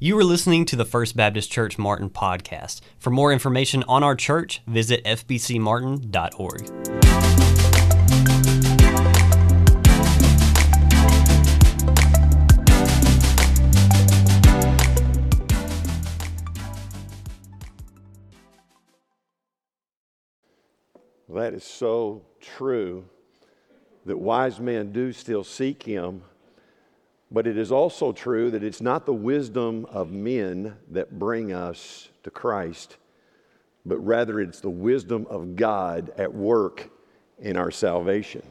You 0.00 0.16
are 0.16 0.22
listening 0.22 0.64
to 0.66 0.76
the 0.76 0.84
First 0.84 1.16
Baptist 1.16 1.50
Church 1.50 1.76
Martin 1.76 2.08
podcast. 2.08 2.82
For 3.00 3.10
more 3.10 3.32
information 3.32 3.82
on 3.88 4.04
our 4.04 4.14
church, 4.14 4.62
visit 4.68 5.02
fbcmartin.org. 5.02 6.66
That 21.28 21.54
is 21.54 21.64
so 21.64 22.22
true 22.40 23.04
that 24.06 24.16
wise 24.16 24.60
men 24.60 24.92
do 24.92 25.12
still 25.12 25.42
seek 25.42 25.82
him 25.82 26.22
but 27.30 27.46
it 27.46 27.58
is 27.58 27.70
also 27.70 28.12
true 28.12 28.50
that 28.50 28.62
it's 28.62 28.80
not 28.80 29.04
the 29.04 29.12
wisdom 29.12 29.84
of 29.86 30.10
men 30.10 30.76
that 30.90 31.18
bring 31.18 31.52
us 31.52 32.08
to 32.22 32.30
Christ, 32.30 32.96
but 33.84 33.98
rather 33.98 34.40
it's 34.40 34.60
the 34.60 34.70
wisdom 34.70 35.26
of 35.28 35.54
God 35.56 36.10
at 36.16 36.32
work 36.32 36.90
in 37.38 37.56
our 37.56 37.70
salvation. 37.70 38.42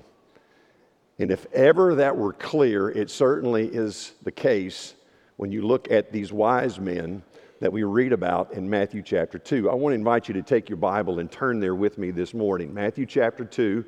And 1.20 1.32
if 1.32 1.48
ever 1.54 1.96
that 1.96 2.16
were 2.16 2.34
clear, 2.34 2.90
it 2.90 3.10
certainly 3.10 3.68
is 3.68 4.14
the 4.24 4.32
case 4.32 4.94
when 5.38 5.52
you 5.52 5.64
look 5.64 5.90
at 5.90 6.12
these 6.12 6.32
wise 6.32 6.80
men 6.80 7.24
that 7.60 7.74
we 7.74 7.84
read 7.84 8.14
about 8.14 8.54
in 8.54 8.70
Matthew 8.70 9.02
chapter 9.02 9.40
2. 9.40 9.72
I 9.72 9.74
want 9.74 9.94
to 9.94 9.96
invite 9.96 10.28
you 10.28 10.36
to 10.36 10.44
take 10.44 10.70
your 10.70 10.78
Bible 10.78 11.18
and 11.18 11.32
turn 11.32 11.60
there 11.60 11.74
with 11.74 11.98
me 11.98 12.12
this 12.12 12.36
morning. 12.36 12.72
Matthew 12.72 13.08
chapter 13.08 13.44
2. 13.44 13.84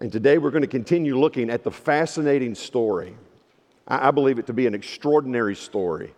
And 0.00 0.10
today 0.10 0.38
we're 0.38 0.50
going 0.50 0.62
to 0.62 0.68
continue 0.68 1.18
looking 1.18 1.50
at 1.50 1.64
the 1.64 1.70
fascinating 1.70 2.54
story 2.54 3.14
I 3.88 4.10
believe 4.10 4.38
it 4.38 4.46
to 4.48 4.52
be 4.52 4.66
an 4.66 4.74
extraordinary 4.74 5.56
story 5.56 6.14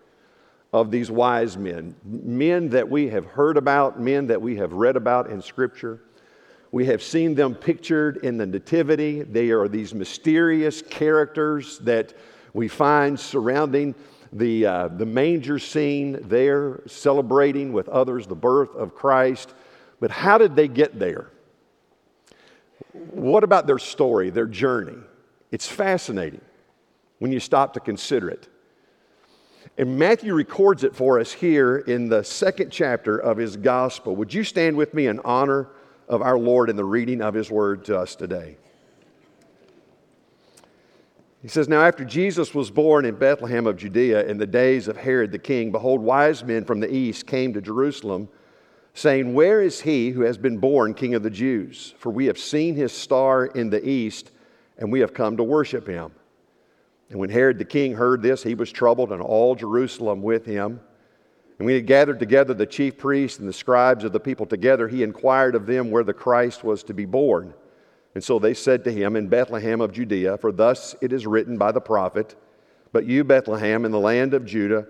of 0.73 0.91
these 0.91 1.11
wise 1.11 1.57
men, 1.57 1.95
men 2.05 2.69
that 2.71 2.89
we 2.89 3.09
have 3.09 3.25
heard 3.25 3.57
about, 3.57 4.01
men 4.01 4.27
that 4.27 4.43
we 4.43 4.57
have 4.57 4.73
read 4.73 4.97
about 4.97 5.31
in 5.31 5.41
Scripture. 5.41 6.01
We 6.73 6.87
have 6.87 7.03
seen 7.03 7.35
them 7.35 7.55
pictured 7.55 8.19
in 8.19 8.37
the 8.37 8.47
Nativity. 8.47 9.23
They 9.23 9.51
are 9.51 9.69
these 9.69 9.95
mysterious 9.95 10.83
characters 10.83 11.79
that 11.81 12.13
we 12.55 12.67
find 12.67 13.19
surrounding 13.19 13.95
the, 14.33 14.67
uh, 14.67 14.89
the 14.89 15.07
manger 15.07 15.59
scene 15.59 16.19
there, 16.23 16.81
celebrating 16.87 17.73
with 17.73 17.89
others 17.89 18.27
the 18.27 18.37
birth 18.37 18.75
of 18.75 18.95
Christ. 18.95 19.55
But 20.01 20.11
how 20.11 20.39
did 20.39 20.57
they 20.57 20.69
get 20.69 20.99
there? 20.99 21.31
What 22.93 23.45
about 23.45 23.67
their 23.67 23.79
story, 23.79 24.31
their 24.31 24.47
journey? 24.47 24.99
It's 25.51 25.67
fascinating 25.67 26.41
when 27.21 27.31
you 27.31 27.39
stop 27.39 27.75
to 27.75 27.81
consider 27.81 28.29
it. 28.29 28.49
And 29.79 29.99
Matthew 29.99 30.35
records 30.35 30.85
it 30.85 30.97
for 30.97 31.21
us 31.21 31.33
here 31.33 31.79
in 31.79 32.09
the 32.09 32.25
second 32.25 32.71
chapter 32.71 33.17
of 33.17 33.37
his 33.37 33.57
gospel. 33.57 34.17
Would 34.17 34.35
you 34.35 34.43
stand 34.43 34.77
with 34.77 34.93
me 34.95 35.07
in 35.07 35.21
honor 35.21 35.69
of 36.09 36.23
our 36.23 36.39
Lord 36.39 36.69
in 36.69 36.77
the 36.77 36.85
reading 36.85 37.23
of 37.23 37.35
his 37.35 37.51
word 37.51 37.85
to 37.85 37.99
us 37.99 38.17
today? 38.17 38.57
He 41.43 41.49
says, 41.49 41.69
Now 41.69 41.83
after 41.83 42.05
Jesus 42.05 42.55
was 42.55 42.71
born 42.71 43.05
in 43.05 43.15
Bethlehem 43.15 43.67
of 43.67 43.77
Judea 43.77 44.27
in 44.27 44.39
the 44.39 44.47
days 44.47 44.89
of 44.89 44.97
Herod 44.97 45.31
the 45.31 45.39
king, 45.39 45.71
behold, 45.71 46.01
wise 46.01 46.43
men 46.43 46.65
from 46.65 46.81
the 46.81 46.93
east 46.93 47.27
came 47.27 47.53
to 47.55 47.61
Jerusalem, 47.61 48.29
saying, 48.95 49.33
Where 49.33 49.63
is 49.63 49.83
he 49.83 50.11
who 50.11 50.23
has 50.23 50.37
been 50.37 50.59
born 50.59 50.95
king 50.95 51.15
of 51.15 51.23
the 51.23 51.31
Jews? 51.31 51.95
For 51.99 52.11
we 52.11 52.27
have 52.27 52.39
seen 52.39 52.75
his 52.75 52.93
star 52.93 53.47
in 53.47 53.71
the 53.71 53.87
east, 53.87 54.31
and 54.79 54.91
we 54.91 55.01
have 55.01 55.15
come 55.15 55.37
to 55.37 55.45
worship 55.45 55.87
him. 55.87 56.13
And 57.11 57.19
when 57.19 57.31
Herod 57.31 57.59
the 57.59 57.65
king 57.65 57.95
heard 57.95 58.23
this, 58.23 58.43
he 58.43 58.55
was 58.55 58.71
troubled, 58.71 59.13
and 59.13 59.21
all 59.21 59.57
Jerusalem 59.57 60.23
with 60.23 60.47
him. 60.47 60.81
And 61.59 61.67
when 61.67 61.71
he 61.71 61.75
had 61.75 61.87
gathered 61.87 62.21
together 62.21 62.55
the 62.55 62.67
chief 62.67 62.97
priests 62.97 63.39
and 63.39 63.49
the 63.49 63.53
scribes 63.53 64.05
of 64.05 64.13
the 64.13 64.21
people 64.21 64.47
together, 64.47 64.89
he 64.89 65.03
inquired 65.03 65.55
of 65.55 65.67
them 65.67 65.91
where 65.91 66.05
the 66.05 66.15
Christ 66.15 66.65
was 66.65 66.83
to 66.85 66.95
be 66.95 67.05
born. 67.05 67.53
And 68.15 68.25
so 68.25 68.39
they 68.39 68.55
said 68.55 68.85
to 68.85 68.93
him, 68.93 69.17
In 69.17 69.29
Bethlehem 69.29 69.81
of 69.81 69.93
Judea, 69.93 70.39
for 70.39 70.53
thus 70.53 70.95
it 71.01 71.13
is 71.13 71.27
written 71.27 71.59
by 71.59 71.73
the 71.73 71.81
prophet, 71.81 72.35
But 72.93 73.07
you, 73.07 73.25
Bethlehem, 73.25 73.85
in 73.85 73.93
the 73.93 74.01
land 74.01 74.33
of 74.33 74.47
Judah, 74.47 74.87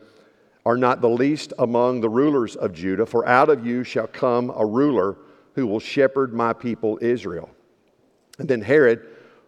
are 0.65 0.77
not 0.77 1.01
the 1.01 1.09
least 1.09 1.53
among 1.59 2.01
the 2.01 2.09
rulers 2.09 2.55
of 2.55 2.73
Judah, 2.73 3.07
for 3.07 3.27
out 3.27 3.49
of 3.49 3.67
you 3.67 3.83
shall 3.83 4.07
come 4.07 4.51
a 4.55 4.65
ruler 4.65 5.17
who 5.55 5.67
will 5.67 5.81
shepherd 5.81 6.33
my 6.33 6.53
people 6.53 6.99
Israel. 7.01 7.51
And 8.39 8.49
then 8.49 8.61
Herod, 8.61 9.07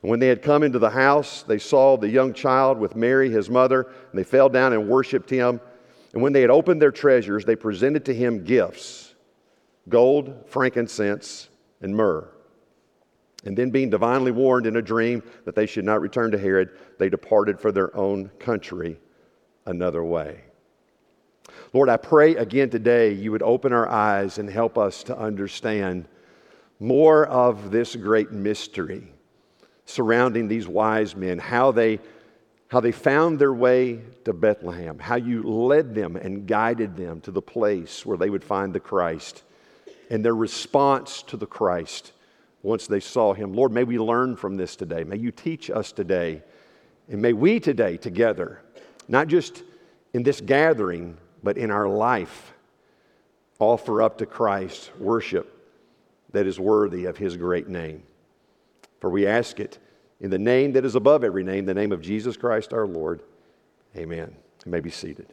When 0.00 0.20
they 0.20 0.28
had 0.28 0.42
come 0.42 0.62
into 0.62 0.78
the 0.78 0.90
house, 0.90 1.42
they 1.42 1.58
saw 1.58 1.96
the 1.96 2.08
young 2.08 2.32
child 2.32 2.78
with 2.78 2.94
Mary, 2.94 3.30
his 3.30 3.50
mother, 3.50 3.82
and 3.82 4.18
they 4.18 4.24
fell 4.24 4.48
down 4.48 4.72
and 4.72 4.88
worshiped 4.88 5.28
him. 5.28 5.60
And 6.12 6.22
when 6.22 6.32
they 6.32 6.40
had 6.40 6.50
opened 6.50 6.80
their 6.80 6.92
treasures, 6.92 7.44
they 7.44 7.56
presented 7.56 8.04
to 8.06 8.14
him 8.14 8.44
gifts 8.44 9.14
gold, 9.88 10.44
frankincense, 10.46 11.48
and 11.80 11.96
myrrh. 11.96 12.28
And 13.44 13.56
then, 13.56 13.70
being 13.70 13.88
divinely 13.88 14.32
warned 14.32 14.66
in 14.66 14.76
a 14.76 14.82
dream 14.82 15.22
that 15.44 15.54
they 15.54 15.66
should 15.66 15.84
not 15.84 16.00
return 16.00 16.30
to 16.32 16.38
Herod, 16.38 16.70
they 16.98 17.08
departed 17.08 17.58
for 17.58 17.72
their 17.72 17.96
own 17.96 18.28
country 18.38 18.98
another 19.64 20.04
way. 20.04 20.42
Lord, 21.72 21.88
I 21.88 21.96
pray 21.96 22.36
again 22.36 22.68
today 22.68 23.12
you 23.12 23.32
would 23.32 23.42
open 23.42 23.72
our 23.72 23.88
eyes 23.88 24.38
and 24.38 24.50
help 24.50 24.76
us 24.76 25.02
to 25.04 25.16
understand 25.16 26.08
more 26.80 27.26
of 27.26 27.70
this 27.70 27.96
great 27.96 28.32
mystery 28.32 29.12
surrounding 29.88 30.48
these 30.48 30.68
wise 30.68 31.16
men, 31.16 31.38
how 31.38 31.72
they, 31.72 31.98
how 32.68 32.78
they 32.78 32.92
found 32.92 33.38
their 33.38 33.54
way 33.54 33.98
to 34.22 34.34
Bethlehem, 34.34 34.98
how 34.98 35.16
you 35.16 35.42
led 35.42 35.94
them 35.94 36.14
and 36.14 36.46
guided 36.46 36.94
them 36.94 37.22
to 37.22 37.30
the 37.30 37.40
place 37.40 38.04
where 38.04 38.18
they 38.18 38.28
would 38.28 38.44
find 38.44 38.74
the 38.74 38.80
Christ, 38.80 39.42
and 40.10 40.22
their 40.22 40.34
response 40.34 41.22
to 41.22 41.38
the 41.38 41.46
Christ 41.46 42.12
once 42.62 42.86
they 42.86 43.00
saw 43.00 43.32
him. 43.32 43.54
Lord, 43.54 43.72
may 43.72 43.84
we 43.84 43.98
learn 43.98 44.36
from 44.36 44.58
this 44.58 44.76
today. 44.76 45.04
May 45.04 45.16
you 45.16 45.30
teach 45.30 45.70
us 45.70 45.90
today. 45.90 46.42
And 47.08 47.22
may 47.22 47.32
we 47.32 47.58
today 47.58 47.96
together, 47.96 48.60
not 49.08 49.26
just 49.28 49.62
in 50.12 50.22
this 50.22 50.42
gathering, 50.42 51.16
but 51.42 51.56
in 51.56 51.70
our 51.70 51.88
life, 51.88 52.52
offer 53.58 54.02
up 54.02 54.18
to 54.18 54.26
Christ 54.26 54.90
worship 54.98 55.54
that 56.32 56.46
is 56.46 56.60
worthy 56.60 57.06
of 57.06 57.16
his 57.16 57.38
great 57.38 57.68
name. 57.68 58.02
For 59.00 59.10
we 59.10 59.26
ask 59.26 59.60
it 59.60 59.78
in 60.20 60.30
the 60.30 60.38
name 60.38 60.72
that 60.72 60.84
is 60.84 60.94
above 60.94 61.24
every 61.24 61.44
name, 61.44 61.66
the 61.66 61.74
name 61.74 61.92
of 61.92 62.00
Jesus 62.00 62.36
Christ 62.36 62.72
our 62.72 62.86
Lord. 62.86 63.22
Amen. 63.96 64.34
You 64.64 64.72
may 64.72 64.80
be 64.80 64.90
seated. 64.90 65.26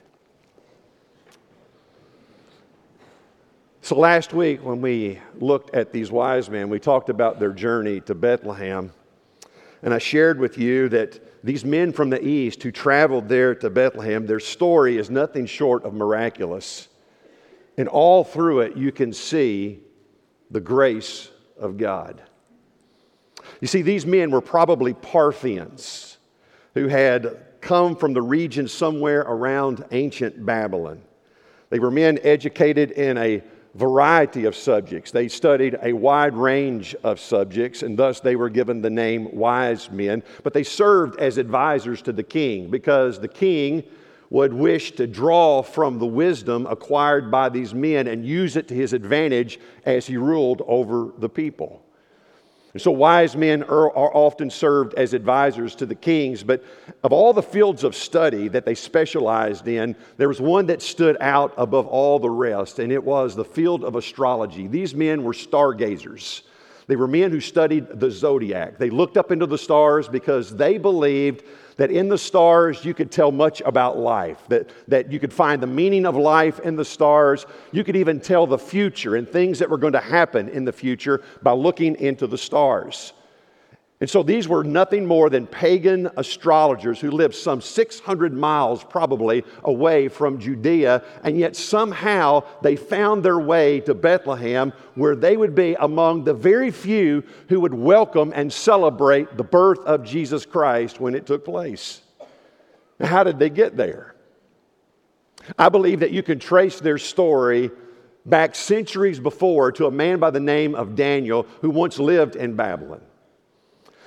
So, 3.82 3.96
last 3.96 4.34
week 4.34 4.64
when 4.64 4.82
we 4.82 5.20
looked 5.40 5.76
at 5.76 5.92
these 5.92 6.12
wise 6.12 6.50
men, 6.50 6.70
we 6.70 6.80
talked 6.80 7.10
about 7.10 7.40
their 7.40 7.52
journey 7.52 8.02
to 8.02 8.16
Bethlehem. 8.16 8.92
And 9.84 9.94
I 9.94 10.00
shared 10.00 10.40
with 10.40 10.58
you 10.58 10.90
that 10.90 11.46
these 11.46 11.64
men 11.64 11.94
from 11.94 12.10
the 12.10 12.26
east 12.26 12.64
who 12.64 12.72
traveled 12.72 13.30
there 13.30 13.54
to 13.54 13.70
Bethlehem, 13.70 14.26
their 14.26 14.40
story 14.40 14.98
is 14.98 15.12
nothing 15.12 15.46
short 15.46 15.84
of 15.84 15.94
miraculous. 15.94 16.88
And 17.78 17.88
all 17.88 18.24
through 18.24 18.62
it, 18.62 18.76
you 18.76 18.92
can 18.92 19.14
see 19.14 19.82
the 20.50 20.60
grace 20.60 21.30
of 21.60 21.78
God. 21.78 22.24
You 23.62 23.68
see, 23.68 23.82
these 23.82 24.06
men 24.06 24.32
were 24.32 24.42
probably 24.42 24.94
Parthians 24.94 26.18
who 26.74 26.88
had 26.88 27.38
come 27.62 27.96
from 27.96 28.14
the 28.14 28.22
region 28.22 28.68
somewhere 28.68 29.22
around 29.22 29.84
ancient 29.92 30.46
Babylon. 30.46 31.02
They 31.70 31.80
were 31.80 31.92
men 31.92 32.20
educated 32.24 32.92
in 32.92 33.18
a 33.18 33.42
variety 33.74 34.46
of 34.46 34.56
subjects. 34.56 35.12
They 35.12 35.28
studied 35.28 35.78
a 35.82 35.94
wide 35.94 36.36
range 36.36 36.96
of 37.04 37.20
subjects, 37.20 37.84
and 37.84 37.98
thus 37.98 38.20
they 38.20 38.36
were 38.36 38.50
given 38.50 38.82
the 38.82 38.90
name 38.90 39.36
wise 39.36 39.92
men. 39.92 40.24
But 40.44 40.54
they 40.54 40.64
served 40.64 41.20
as 41.20 41.38
advisors 41.38 42.02
to 42.04 42.14
the 42.14 42.24
king 42.24 42.70
because 42.70 43.20
the 43.20 43.28
king 43.28 43.84
would 44.30 44.54
wish 44.54 44.92
to 44.94 45.08
draw 45.08 45.62
from 45.62 46.00
the 46.00 46.06
wisdom 46.06 46.66
acquired 46.68 47.30
by 47.30 47.50
these 47.50 47.74
men 47.74 48.08
and 48.08 48.26
use 48.26 48.56
it 48.56 48.68
to 48.68 48.74
his 48.74 48.94
advantage 48.94 49.60
as 49.86 50.08
he 50.08 50.18
ruled 50.18 50.62
over 50.66 51.12
the 51.18 51.30
people. 51.30 51.85
And 52.76 52.82
so 52.82 52.92
wise 52.92 53.38
men 53.38 53.64
are, 53.64 53.90
are, 53.96 54.14
often 54.14 54.50
served 54.50 54.96
as 54.96 55.14
advisors 55.14 55.76
to 55.76 55.86
the 55.86 55.96
kings, 55.96 56.44
but 56.44 56.62
of 57.06 57.14
all 57.14 57.32
the 57.32 57.42
fields 57.42 57.86
of 57.86 57.96
study 57.96 58.50
that 58.50 58.66
they 58.66 58.76
specialized 58.76 59.66
in, 59.66 59.96
there 60.18 60.28
was 60.28 60.42
one 60.42 60.66
that 60.66 60.82
stood 60.82 61.16
out 61.22 61.54
above 61.56 61.88
all 61.88 62.20
the 62.20 62.30
rest, 62.30 62.80
and 62.80 62.92
it 62.92 63.02
was 63.02 63.34
the 63.34 63.46
field 63.46 63.86
of 63.86 63.96
astrology. 63.96 64.68
These 64.68 64.94
men 64.94 65.24
were 65.24 65.32
stargazers. 65.32 66.44
They 66.88 66.98
were 66.98 67.08
men 67.08 67.32
who 67.32 67.40
studied 67.40 67.98
the 67.98 68.12
zodiac. 68.12 68.78
They 68.78 68.90
looked 68.90 69.16
up 69.16 69.32
into 69.32 69.46
the 69.46 69.58
stars 69.58 70.10
because 70.10 70.54
they 70.54 70.78
believed 70.78 71.46
that 71.78 71.92
in 71.92 72.08
the 72.08 72.18
stars 72.18 72.86
you 72.86 72.94
could 72.94 73.12
tell 73.12 73.32
much 73.32 73.62
about 73.62 73.98
life, 73.98 74.42
that, 74.48 74.70
that 74.88 75.12
you 75.12 75.20
could 75.20 75.34
find 75.34 75.62
the 75.62 75.68
meaning 75.68 76.06
of 76.06 76.16
life 76.16 76.60
in 76.60 76.76
the 76.76 76.86
stars. 76.86 77.46
You 77.72 77.84
could 77.84 77.96
even 77.96 78.20
tell 78.20 78.48
the 78.48 78.58
future 78.58 79.16
and 79.16 79.28
things 79.28 79.60
that 79.60 79.70
were 79.70 79.78
going 79.78 79.94
to 79.94 80.00
happen 80.00 80.50
in 80.50 80.66
the 80.66 80.74
future 80.74 81.22
by 81.44 81.52
looking 81.52 81.96
into 81.96 82.28
the 82.28 82.38
stars. 82.38 83.14
And 84.02 84.10
so 84.10 84.24
these 84.24 84.48
were 84.48 84.66
nothing 84.66 85.06
more 85.06 85.30
than 85.30 85.48
pagan 85.48 86.10
astrologers 86.18 87.00
who 87.00 87.12
lived 87.12 87.34
some 87.34 87.62
600 87.62 88.34
miles 88.34 88.84
probably 88.84 89.46
away 89.64 90.10
from 90.10 90.38
Judea, 90.38 91.02
and 91.24 91.38
yet 91.40 91.56
somehow 91.56 92.44
they 92.62 92.76
found 92.76 93.24
their 93.24 93.40
way 93.40 93.80
to 93.82 93.94
Bethlehem 93.94 94.74
where 94.96 95.16
they 95.16 95.38
would 95.38 95.56
be 95.56 95.78
among 95.80 96.26
the 96.26 96.34
very 96.34 96.72
few 96.72 97.24
who 97.48 97.62
would 97.62 97.74
welcome 97.74 98.34
and 98.36 98.52
celebrate 98.52 99.38
the 99.38 99.46
birth 99.46 99.80
of 99.80 100.04
Jesus 100.04 100.46
Christ 100.46 101.00
when 101.00 101.16
it 101.16 101.26
took 101.26 101.46
place. 101.46 102.02
Now, 103.00 103.08
how 103.08 103.24
did 103.24 103.40
they 103.40 103.50
get 103.50 103.78
there? 103.78 104.14
I 105.58 105.70
believe 105.70 106.02
that 106.02 106.12
you 106.12 106.22
can 106.22 106.40
trace 106.40 106.82
their 106.82 106.98
story 106.98 107.72
back 108.26 108.56
centuries 108.56 109.22
before 109.22 109.72
to 109.74 109.86
a 109.86 109.92
man 109.92 110.20
by 110.20 110.32
the 110.32 110.40
name 110.40 110.76
of 110.76 110.96
Daniel 110.96 111.48
who 111.62 111.70
once 111.70 111.98
lived 111.98 112.36
in 112.36 112.58
Babylon. 112.58 113.02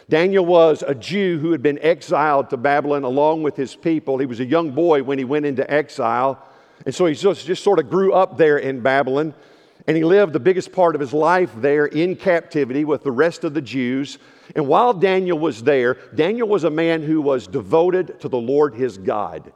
Daniel 0.08 0.46
was 0.46 0.82
a 0.87 0.94
Jew 0.94 1.38
who 1.38 1.52
had 1.52 1.62
been 1.62 1.78
exiled 1.81 2.49
to 2.50 2.56
Babylon 2.56 3.05
along 3.05 3.43
with 3.43 3.56
his 3.56 3.76
people. 3.76 4.16
He 4.19 4.26
was 4.26 4.40
a 4.40 4.44
young 4.44 4.70
boy 4.70 5.02
when 5.02 5.19
he 5.19 5.25
went 5.25 5.44
into 5.44 5.70
exile. 5.70 6.43
And 6.87 6.94
so 6.94 7.05
he 7.05 7.14
just, 7.14 7.46
just 7.46 7.62
sort 7.62 7.78
of 7.78 7.90
grew 7.90 8.14
up 8.14 8.38
there 8.38 8.56
in 8.56 8.81
Babylon. 8.81 9.34
And 9.87 9.96
he 9.96 10.05
lived 10.05 10.32
the 10.32 10.40
biggest 10.40 10.72
part 10.72 10.94
of 10.94 11.00
his 11.00 11.12
life 11.12 11.50
there 11.56 11.87
in 11.87 12.16
captivity 12.16 12.84
with 12.84 13.02
the 13.02 13.10
rest 13.10 13.44
of 13.44 13.52
the 13.52 13.60
Jews. 13.60 14.19
And 14.56 14.66
while 14.66 14.94
Daniel 14.94 15.38
was 15.38 15.62
there, 15.62 15.99
Daniel 16.14 16.49
was 16.49 16.64
a 16.64 16.70
man 16.70 17.02
who 17.02 17.20
was 17.20 17.46
devoted 17.46 18.19
to 18.20 18.28
the 18.28 18.38
Lord 18.38 18.75
his 18.75 18.96
God. 18.96 19.52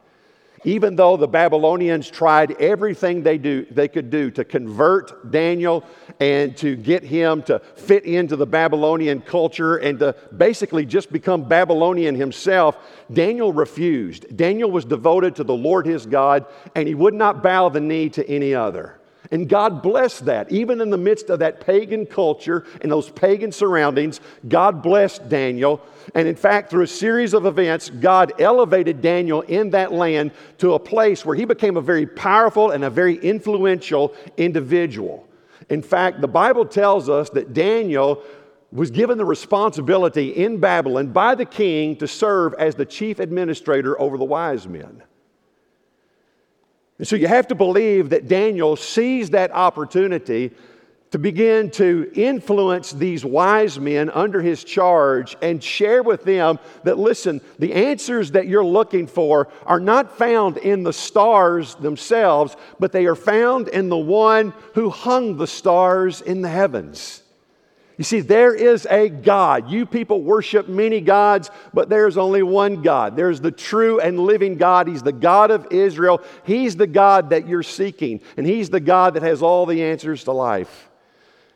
Even 0.65 0.95
though 0.95 1.17
the 1.17 1.27
Babylonians 1.27 2.09
tried 2.09 2.53
everything 2.61 3.23
they, 3.23 3.37
do, 3.39 3.67
they 3.71 3.89
could 3.89 4.11
do 4.11 4.31
to 4.31 4.45
convert 4.45 5.31
Daniel 5.31 5.85
and 6.21 6.57
to 6.59 6.77
get 6.77 7.03
him 7.03 7.43
to 7.43 7.59
fit 7.59 8.05
into 8.05 8.37
the 8.37 8.47
Babylonian 8.47 9.21
culture 9.21 9.79
and 9.79 9.99
to 9.99 10.15
basically 10.37 10.87
just 10.87 11.13
become 11.13 11.43
Babylonian 11.49 12.15
himself, 12.15 12.77
Daniel 13.13 13.53
refused. 13.53 14.37
Daniel 14.37 14.71
was 14.71 14.85
devoted 14.85 15.35
to 15.37 15.45
the 15.45 15.55
Lord 15.55 15.85
his 15.85 16.07
God 16.07 16.47
and 16.77 16.87
he 16.87 16.95
would 16.95 17.15
not 17.15 17.43
bow 17.43 17.69
the 17.69 17.81
knee 17.81 18.09
to 18.11 18.29
any 18.29 18.55
other. 18.55 19.01
And 19.33 19.49
God 19.49 19.83
blessed 19.83 20.27
that. 20.27 20.53
Even 20.53 20.83
in 20.83 20.91
the 20.91 20.99
midst 20.99 21.31
of 21.31 21.39
that 21.39 21.61
pagan 21.61 22.05
culture 22.05 22.67
and 22.83 22.93
those 22.93 23.09
pagan 23.09 23.51
surroundings, 23.51 24.21
God 24.47 24.83
blessed 24.83 25.31
Daniel. 25.31 25.81
And 26.15 26.29
in 26.29 26.37
fact, 26.37 26.71
through 26.71 26.83
a 26.83 26.87
series 26.87 27.33
of 27.33 27.47
events, 27.47 27.89
God 27.89 28.35
elevated 28.39 29.01
Daniel 29.01 29.41
in 29.41 29.71
that 29.71 29.91
land 29.91 30.33
to 30.59 30.75
a 30.75 30.79
place 30.79 31.25
where 31.25 31.35
he 31.35 31.47
became 31.47 31.79
a 31.79 31.81
very 31.81 32.07
powerful 32.07 32.73
and 32.73 32.85
a 32.85 32.91
very 32.91 33.17
influential 33.17 34.15
individual. 34.37 35.27
In 35.71 35.81
fact, 35.81 36.21
the 36.21 36.29
Bible 36.29 36.67
tells 36.67 37.09
us 37.09 37.31
that 37.31 37.55
Daniel 37.55 38.23
was 38.71 38.91
given 38.91 39.17
the 39.17 39.25
responsibility 39.25 40.29
in 40.31 40.59
Babylon 40.59 41.09
by 41.09 41.35
the 41.35 41.47
king 41.47 41.97
to 41.97 42.07
serve 42.07 42.53
as 42.59 42.75
the 42.75 42.85
chief 42.85 43.19
administrator 43.19 43.99
over 43.99 44.19
the 44.19 44.25
wise 44.25 44.69
men. 44.69 45.03
And 47.03 47.09
so 47.09 47.17
you 47.17 47.27
have 47.27 47.49
to 47.49 47.57
believe 47.57 48.11
that 48.11 48.29
Daniel 48.29 48.77
sees 48.77 49.31
that 49.31 49.51
opportunity 49.51 50.53
to 51.11 51.19
begin 51.19 51.69
to 51.73 52.09
influence 52.15 52.93
these 52.93 53.25
wise 53.25 53.77
men 53.77 54.09
under 54.09 54.41
his 54.41 54.63
charge 54.63 55.37
and 55.43 55.61
share 55.61 56.05
with 56.05 56.23
them 56.23 56.61
that, 56.85 57.01
listen, 57.01 57.41
the 57.59 57.73
answers 57.73 58.31
that 58.31 58.47
you're 58.47 58.65
looking 58.65 59.09
for 59.09 59.49
are 59.67 59.81
not 59.81 60.17
found 60.17 60.59
in 60.59 60.85
the 60.85 60.93
stars 60.93 61.75
themselves, 61.75 62.57
but 62.79 62.93
they 62.93 63.07
are 63.07 63.17
found 63.17 63.67
in 63.67 63.89
the 63.89 63.99
one 63.99 64.55
who 64.75 64.89
hung 64.89 65.37
the 65.37 65.49
stars 65.49 66.21
in 66.21 66.41
the 66.41 66.49
heavens. 66.49 67.25
You 68.03 68.05
see, 68.05 68.21
there 68.21 68.53
is 68.53 68.85
a 68.91 69.09
God. 69.09 69.71
You 69.71 69.87
people 69.87 70.23
worship 70.23 70.67
many 70.69 71.01
gods, 71.01 71.53
but 71.73 71.89
there's 71.89 72.19
only 72.19 72.43
one 72.43 72.83
God. 72.83 73.15
There's 73.15 73.41
the 73.41 73.53
true 73.53 74.01
and 74.01 74.19
living 74.19 74.57
God. 74.57 74.89
He's 74.89 75.05
the 75.05 75.13
God 75.13 75.53
of 75.53 75.69
Israel. 75.71 76.21
He's 76.43 76.75
the 76.75 76.89
God 76.89 77.31
that 77.31 77.47
you're 77.47 77.63
seeking, 77.63 78.21
and 78.37 78.45
He's 78.45 78.71
the 78.71 78.81
God 78.81 79.15
that 79.15 79.23
has 79.23 79.41
all 79.41 79.67
the 79.67 79.85
answers 79.85 80.25
to 80.25 80.33
life. 80.33 80.91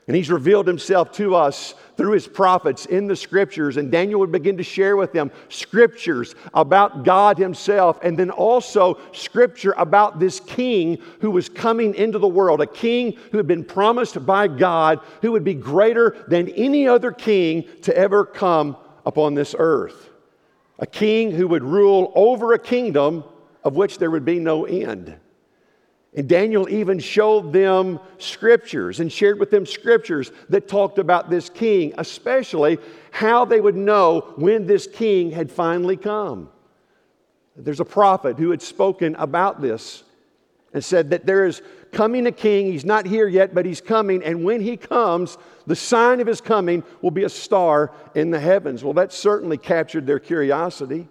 And 0.07 0.15
He's 0.15 0.31
revealed 0.31 0.69
Himself 0.69 1.11
to 1.15 1.35
us 1.35 1.75
through 1.97 2.13
his 2.13 2.27
prophets 2.27 2.87
in 2.87 3.07
the 3.07 3.17
scriptures. 3.17 3.77
And 3.77 3.91
Daniel 3.91 4.21
would 4.21 4.33
begin 4.33 4.57
to 4.59 4.63
share 4.63 4.97
with 4.97 5.13
them 5.13 5.31
scriptures 5.49 6.35
about 6.55 7.05
God 7.05 7.39
himself, 7.39 7.99
and 8.03 8.19
then 8.19 8.31
also 8.31 8.99
scripture 9.13 9.75
about 9.77 10.19
this 10.19 10.41
king 10.41 10.99
who 11.21 11.31
was 11.31 11.49
coming 11.49 11.95
into 11.95 12.19
the 12.19 12.29
world, 12.29 12.61
a 12.61 12.67
king 12.67 13.19
who 13.31 13.39
had 13.39 13.47
been 13.47 13.65
promised 13.65 14.25
by 14.27 14.49
God, 14.49 15.01
who 15.23 15.33
would 15.33 15.45
be 15.45 15.55
greater 15.55 16.25
than 16.29 16.49
any 16.51 16.87
other 16.87 17.13
king 17.13 17.65
to 17.83 17.97
ever 17.97 18.25
come 18.25 18.77
upon 19.05 19.35
this 19.35 19.55
earth. 19.59 20.11
A 20.79 20.87
king 20.87 21.31
who 21.31 21.49
would 21.49 21.65
rule 21.65 22.13
over 22.15 22.53
a 22.53 22.59
kingdom 22.59 23.25
of 23.65 23.75
which 23.75 23.99
there 23.99 24.11
would 24.11 24.25
be 24.25 24.39
no 24.39 24.65
end. 24.65 25.17
And 26.17 26.27
Daniel 26.27 26.67
even 26.71 26.99
showed 26.99 27.53
them 27.53 28.01
scriptures 28.17 29.01
and 29.01 29.13
shared 29.13 29.39
with 29.39 29.51
them 29.51 29.67
scriptures 29.67 30.33
that 30.49 30.67
talked 30.67 30.99
about 30.99 31.29
this 31.29 31.51
king, 31.51 31.93
especially 31.99 32.79
how 33.11 33.45
they 33.45 33.61
would 33.61 33.77
know 33.77 34.33
when 34.37 34.67
this 34.67 34.87
king 34.87 35.31
had 35.31 35.53
finally 35.53 35.99
come. 35.99 36.49
There's 37.55 37.81
a 37.81 37.85
prophet 37.85 38.39
who 38.39 38.51
had 38.51 38.63
spoken 38.63 39.15
about 39.17 39.61
this 39.61 40.05
and 40.73 40.83
said 40.83 41.11
that 41.11 41.27
there 41.27 41.47
is 41.47 41.61
coming 41.93 42.27
a 42.27 42.33
king. 42.33 42.67
He's 42.67 42.85
not 42.85 43.07
here 43.07 43.29
yet, 43.29 43.55
but 43.55 43.67
he's 43.67 43.83
coming. 43.83 44.23
And 44.25 44.43
when 44.43 44.63
he 44.63 44.79
comes, 44.79 45.37
the 45.67 45.77
sign 45.77 46.21
of 46.21 46.27
his 46.27 46.41
coming 46.41 46.83
will 47.03 47.11
be 47.11 47.25
a 47.25 47.29
star 47.29 47.93
in 48.15 48.31
the 48.31 48.41
heavens. 48.41 48.83
Well, 48.83 48.95
that 48.95 49.13
certainly 49.13 49.59
captured 49.59 50.07
their 50.07 50.19
curiosity, 50.19 51.09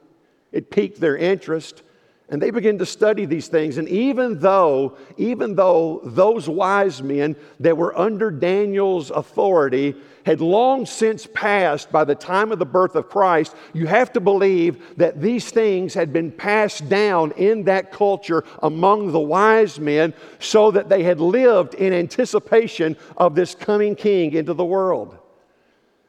it 0.51 0.71
piqued 0.71 0.99
their 0.99 1.17
interest. 1.17 1.83
And 2.27 2.41
they 2.41 2.49
begin 2.49 2.79
to 2.79 2.87
study 2.87 3.25
these 3.25 3.47
things. 3.49 3.77
And 3.77 3.87
even 3.87 4.39
though, 4.39 4.97
even 5.15 5.53
though 5.53 6.01
those 6.03 6.49
wise 6.49 7.03
men 7.03 7.35
that 7.59 7.77
were 7.77 7.97
under 7.97 8.31
Daniel's 8.31 9.11
authority 9.11 9.95
had 10.25 10.41
long 10.41 10.87
since 10.87 11.27
passed 11.27 11.91
by 11.91 12.03
the 12.03 12.15
time 12.15 12.51
of 12.51 12.57
the 12.57 12.65
birth 12.65 12.95
of 12.95 13.09
Christ, 13.09 13.55
you 13.73 13.85
have 13.85 14.11
to 14.13 14.19
believe 14.19 14.97
that 14.97 15.21
these 15.21 15.51
things 15.51 15.93
had 15.93 16.11
been 16.11 16.31
passed 16.31 16.89
down 16.89 17.31
in 17.33 17.65
that 17.65 17.91
culture 17.91 18.43
among 18.63 19.11
the 19.11 19.19
wise 19.19 19.79
men 19.79 20.11
so 20.39 20.71
that 20.71 20.89
they 20.89 21.03
had 21.03 21.19
lived 21.19 21.75
in 21.75 21.93
anticipation 21.93 22.97
of 23.17 23.35
this 23.35 23.53
coming 23.53 23.95
king 23.95 24.33
into 24.33 24.55
the 24.55 24.65
world. 24.65 25.15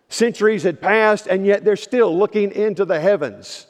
Centuries 0.09 0.63
had 0.63 0.81
passed, 0.81 1.27
and 1.27 1.45
yet 1.45 1.63
they're 1.63 1.77
still 1.77 2.17
looking 2.17 2.53
into 2.53 2.87
the 2.87 3.01
heavens 3.01 3.67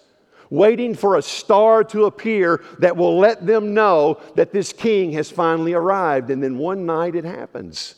waiting 0.51 0.95
for 0.95 1.17
a 1.17 1.23
star 1.23 1.85
to 1.85 2.05
appear 2.05 2.63
that 2.79 2.97
will 2.97 3.19
let 3.19 3.47
them 3.47 3.75
know 3.75 4.21
that 4.35 4.53
this 4.53 4.73
king 4.73 5.13
has 5.13 5.31
finally 5.31 5.75
arrived. 5.75 6.31
And 6.31 6.43
then 6.43 6.59
one 6.59 6.87
night 6.87 7.15
it 7.15 7.25
happens. 7.25 7.95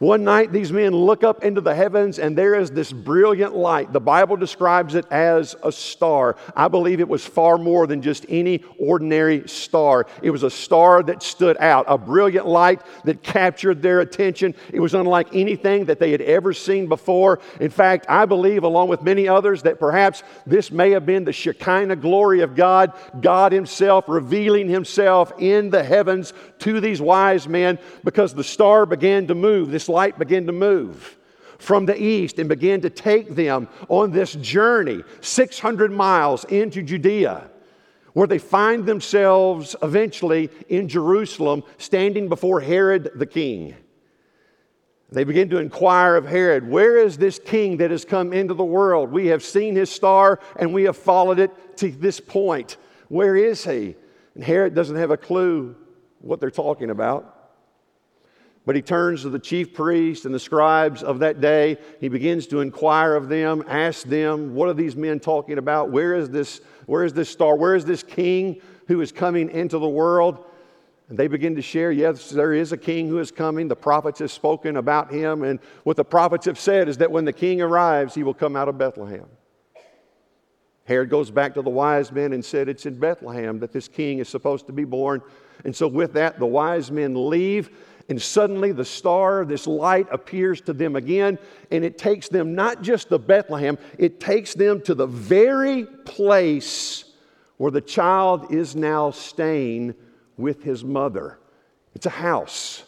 One 0.00 0.24
night, 0.24 0.50
these 0.50 0.72
men 0.72 0.94
look 0.94 1.22
up 1.22 1.44
into 1.44 1.60
the 1.60 1.74
heavens, 1.74 2.18
and 2.18 2.34
there 2.34 2.54
is 2.54 2.70
this 2.70 2.90
brilliant 2.90 3.54
light. 3.54 3.92
The 3.92 4.00
Bible 4.00 4.34
describes 4.34 4.94
it 4.94 5.04
as 5.10 5.54
a 5.62 5.70
star. 5.70 6.36
I 6.56 6.68
believe 6.68 7.00
it 7.00 7.08
was 7.08 7.26
far 7.26 7.58
more 7.58 7.86
than 7.86 8.00
just 8.00 8.24
any 8.30 8.64
ordinary 8.78 9.46
star. 9.46 10.06
It 10.22 10.30
was 10.30 10.42
a 10.42 10.48
star 10.48 11.02
that 11.02 11.22
stood 11.22 11.58
out, 11.58 11.84
a 11.86 11.98
brilliant 11.98 12.46
light 12.46 12.80
that 13.04 13.22
captured 13.22 13.82
their 13.82 14.00
attention. 14.00 14.54
It 14.72 14.80
was 14.80 14.94
unlike 14.94 15.34
anything 15.34 15.84
that 15.84 15.98
they 15.98 16.12
had 16.12 16.22
ever 16.22 16.54
seen 16.54 16.86
before. 16.88 17.38
In 17.60 17.68
fact, 17.68 18.06
I 18.08 18.24
believe, 18.24 18.62
along 18.64 18.88
with 18.88 19.02
many 19.02 19.28
others, 19.28 19.64
that 19.64 19.78
perhaps 19.78 20.22
this 20.46 20.70
may 20.70 20.92
have 20.92 21.04
been 21.04 21.24
the 21.24 21.32
Shekinah 21.34 21.96
glory 21.96 22.40
of 22.40 22.54
God, 22.54 22.94
God 23.20 23.52
Himself 23.52 24.06
revealing 24.08 24.66
Himself 24.66 25.30
in 25.38 25.68
the 25.68 25.84
heavens 25.84 26.32
to 26.60 26.80
these 26.80 27.00
wise 27.00 27.48
men 27.48 27.78
because 28.04 28.34
the 28.34 28.44
star 28.44 28.86
began 28.86 29.26
to 29.26 29.34
move. 29.34 29.70
This 29.70 29.88
light 29.88 30.18
began 30.18 30.46
to 30.46 30.52
move 30.52 31.18
from 31.58 31.86
the 31.86 32.00
east 32.00 32.38
and 32.38 32.48
began 32.48 32.80
to 32.80 32.90
take 32.90 33.34
them 33.34 33.68
on 33.88 34.10
this 34.10 34.34
journey 34.34 35.02
600 35.20 35.92
miles 35.92 36.44
into 36.44 36.82
Judea, 36.82 37.50
where 38.14 38.26
they 38.26 38.38
find 38.38 38.86
themselves 38.86 39.76
eventually 39.82 40.50
in 40.68 40.88
Jerusalem 40.88 41.62
standing 41.78 42.28
before 42.28 42.60
Herod 42.60 43.10
the 43.14 43.26
king. 43.26 43.74
They 45.12 45.24
begin 45.24 45.50
to 45.50 45.58
inquire 45.58 46.16
of 46.16 46.24
Herod, 46.24 46.68
Where 46.68 46.96
is 46.96 47.18
this 47.18 47.38
king 47.38 47.78
that 47.78 47.90
has 47.90 48.04
come 48.04 48.32
into 48.32 48.54
the 48.54 48.64
world? 48.64 49.10
We 49.10 49.26
have 49.26 49.42
seen 49.42 49.74
his 49.74 49.90
star 49.90 50.38
and 50.56 50.72
we 50.72 50.84
have 50.84 50.96
followed 50.96 51.40
it 51.40 51.76
to 51.78 51.90
this 51.90 52.20
point. 52.20 52.76
Where 53.08 53.36
is 53.36 53.64
he? 53.64 53.96
And 54.34 54.44
Herod 54.44 54.74
doesn't 54.74 54.96
have 54.96 55.10
a 55.10 55.16
clue 55.16 55.74
what 56.20 56.40
they're 56.40 56.50
talking 56.50 56.90
about. 56.90 57.36
But 58.66 58.76
he 58.76 58.82
turns 58.82 59.22
to 59.22 59.30
the 59.30 59.38
chief 59.38 59.72
priests 59.72 60.26
and 60.26 60.34
the 60.34 60.40
scribes 60.40 61.02
of 61.02 61.20
that 61.20 61.40
day. 61.40 61.78
He 61.98 62.08
begins 62.08 62.46
to 62.48 62.60
inquire 62.60 63.14
of 63.14 63.28
them, 63.28 63.64
ask 63.66 64.06
them, 64.06 64.54
What 64.54 64.68
are 64.68 64.74
these 64.74 64.94
men 64.94 65.18
talking 65.18 65.58
about? 65.58 65.90
Where 65.90 66.14
is 66.14 66.28
this, 66.28 66.60
where 66.86 67.04
is 67.04 67.12
this 67.12 67.30
star? 67.30 67.56
Where 67.56 67.74
is 67.74 67.84
this 67.84 68.02
king 68.02 68.60
who 68.86 69.00
is 69.00 69.12
coming 69.12 69.50
into 69.50 69.78
the 69.78 69.88
world? 69.88 70.44
And 71.08 71.18
they 71.18 71.26
begin 71.26 71.56
to 71.56 71.62
share, 71.62 71.90
yes, 71.90 72.30
there 72.30 72.52
is 72.52 72.70
a 72.70 72.76
king 72.76 73.08
who 73.08 73.18
is 73.18 73.32
coming. 73.32 73.66
The 73.66 73.74
prophets 73.74 74.20
have 74.20 74.30
spoken 74.30 74.76
about 74.76 75.10
him. 75.10 75.42
And 75.42 75.58
what 75.82 75.96
the 75.96 76.04
prophets 76.04 76.46
have 76.46 76.58
said 76.58 76.88
is 76.88 76.98
that 76.98 77.10
when 77.10 77.24
the 77.24 77.32
king 77.32 77.60
arrives, 77.60 78.14
he 78.14 78.22
will 78.22 78.34
come 78.34 78.54
out 78.54 78.68
of 78.68 78.78
Bethlehem. 78.78 79.26
Herod 80.84 81.10
goes 81.10 81.30
back 81.30 81.54
to 81.54 81.62
the 81.62 81.70
wise 81.70 82.12
men 82.12 82.32
and 82.32 82.44
said, 82.44 82.68
It's 82.68 82.86
in 82.86 82.98
Bethlehem 82.98 83.58
that 83.58 83.72
this 83.72 83.88
king 83.88 84.20
is 84.20 84.28
supposed 84.28 84.66
to 84.68 84.72
be 84.72 84.84
born. 84.84 85.20
And 85.64 85.74
so, 85.74 85.86
with 85.88 86.14
that, 86.14 86.38
the 86.38 86.46
wise 86.46 86.90
men 86.90 87.28
leave, 87.28 87.70
and 88.08 88.20
suddenly 88.20 88.72
the 88.72 88.84
star, 88.84 89.44
this 89.44 89.66
light, 89.66 90.06
appears 90.10 90.60
to 90.62 90.72
them 90.72 90.96
again. 90.96 91.38
And 91.70 91.84
it 91.84 91.96
takes 91.96 92.28
them 92.28 92.54
not 92.54 92.82
just 92.82 93.08
to 93.10 93.18
Bethlehem, 93.18 93.78
it 93.98 94.20
takes 94.20 94.54
them 94.54 94.80
to 94.82 94.94
the 94.94 95.06
very 95.06 95.84
place 95.84 97.04
where 97.56 97.70
the 97.70 97.80
child 97.80 98.52
is 98.52 98.74
now 98.74 99.10
staying 99.10 99.94
with 100.36 100.62
his 100.62 100.82
mother. 100.82 101.38
It's 101.94 102.06
a 102.06 102.10
house. 102.10 102.82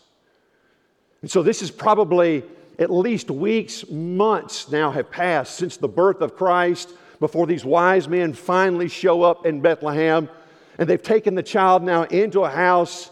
And 1.21 1.31
so 1.31 1.43
this 1.43 1.63
is 1.63 1.71
probably 1.71 2.43
at 2.79 2.91
least 2.91 3.31
weeks, 3.31 3.89
months 3.89 4.71
now 4.71 4.91
have 4.91 5.11
passed 5.11 5.57
since 5.57 5.77
the 5.77 5.89
birth 5.89 6.21
of 6.21 6.37
Christ 6.37 6.91
before 7.21 7.47
these 7.47 7.65
wise 7.65 8.09
men 8.09 8.33
finally 8.33 8.89
show 8.89 9.23
up 9.23 9.47
in 9.47 9.61
Bethlehem. 9.61 10.29
And 10.79 10.89
they've 10.89 11.03
taken 11.03 11.35
the 11.35 11.43
child 11.43 11.83
now 11.83 12.05
into 12.05 12.43
a 12.43 12.51
house. 12.51 13.11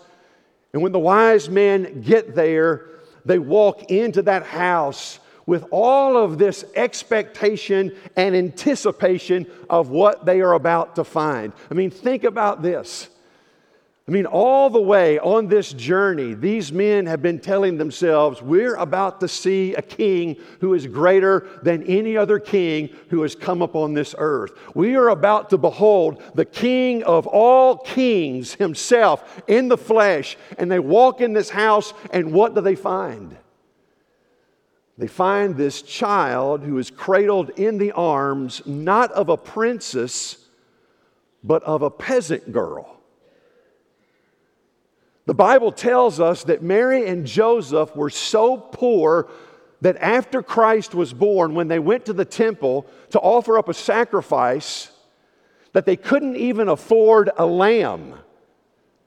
And 0.73 0.83
when 0.83 0.93
the 0.93 0.99
wise 0.99 1.49
men 1.49 2.03
get 2.03 2.35
there, 2.35 2.87
they 3.25 3.39
walk 3.39 3.91
into 3.91 4.23
that 4.23 4.45
house 4.45 5.19
with 5.47 5.65
all 5.71 6.17
of 6.17 6.39
this 6.39 6.65
expectation 6.77 7.93
and 8.17 8.37
anticipation 8.37 9.47
of 9.69 9.91
what 9.91 10.25
they 10.25 10.41
are 10.41 10.53
about 10.53 10.97
to 10.97 11.05
find. 11.05 11.53
I 11.71 11.75
mean, 11.75 11.91
think 11.91 12.25
about 12.25 12.63
this. 12.63 13.09
I 14.11 14.13
mean, 14.13 14.27
all 14.27 14.71
the 14.71 14.81
way 14.81 15.21
on 15.21 15.47
this 15.47 15.73
journey, 15.73 16.35
these 16.35 16.73
men 16.73 17.07
have 17.07 17.23
been 17.23 17.39
telling 17.39 17.79
themselves, 17.79 18.43
we're 18.43 18.75
about 18.75 19.21
to 19.21 19.29
see 19.29 19.73
a 19.77 19.83
king 19.83 20.37
who 20.59 20.75
is 20.75 20.89
greater 20.89 21.47
than 21.63 21.85
any 21.85 22.17
other 22.17 22.41
king 22.41 22.91
who 23.11 23.23
has 23.23 23.37
come 23.37 23.63
upon 23.63 23.95
this 23.95 24.17
earth. 24.19 24.51
We 24.75 24.97
are 24.97 25.11
about 25.11 25.51
to 25.51 25.59
behold 25.59 26.25
the 26.35 26.45
king 26.45 27.05
of 27.05 27.29
all 27.29 27.77
kings 27.77 28.55
himself 28.55 29.45
in 29.47 29.69
the 29.69 29.79
flesh. 29.79 30.37
And 30.59 30.69
they 30.69 30.81
walk 30.81 31.21
in 31.21 31.33
this 31.33 31.51
house, 31.51 31.95
and 32.13 32.33
what 32.33 32.57
do 32.57 32.63
they 32.63 32.75
find? 32.75 33.37
They 34.99 35.07
find 35.07 35.57
this 35.57 35.83
child 35.83 36.65
who 36.65 36.79
is 36.79 36.91
cradled 36.91 37.51
in 37.51 37.79
the 37.79 37.93
arms 37.93 38.61
not 38.67 39.13
of 39.13 39.29
a 39.29 39.37
princess, 39.37 40.37
but 41.45 41.63
of 41.63 41.83
a 41.83 41.91
peasant 41.91 42.51
girl. 42.51 42.97
The 45.31 45.35
Bible 45.35 45.71
tells 45.71 46.19
us 46.19 46.43
that 46.43 46.61
Mary 46.61 47.07
and 47.07 47.25
Joseph 47.25 47.95
were 47.95 48.11
so 48.11 48.57
poor 48.57 49.31
that 49.81 49.97
after 49.99 50.43
Christ 50.43 50.93
was 50.93 51.13
born, 51.13 51.55
when 51.55 51.69
they 51.69 51.79
went 51.79 52.07
to 52.07 52.13
the 52.13 52.25
temple 52.25 52.85
to 53.11 53.21
offer 53.21 53.57
up 53.57 53.69
a 53.69 53.75
sacrifice, 53.75 54.91
that 55.73 55.87
they 55.87 55.95
couldn't 55.95 56.35
even 56.35 56.69
afford 56.69 57.31
a 57.39 57.47
lamb 57.47 58.17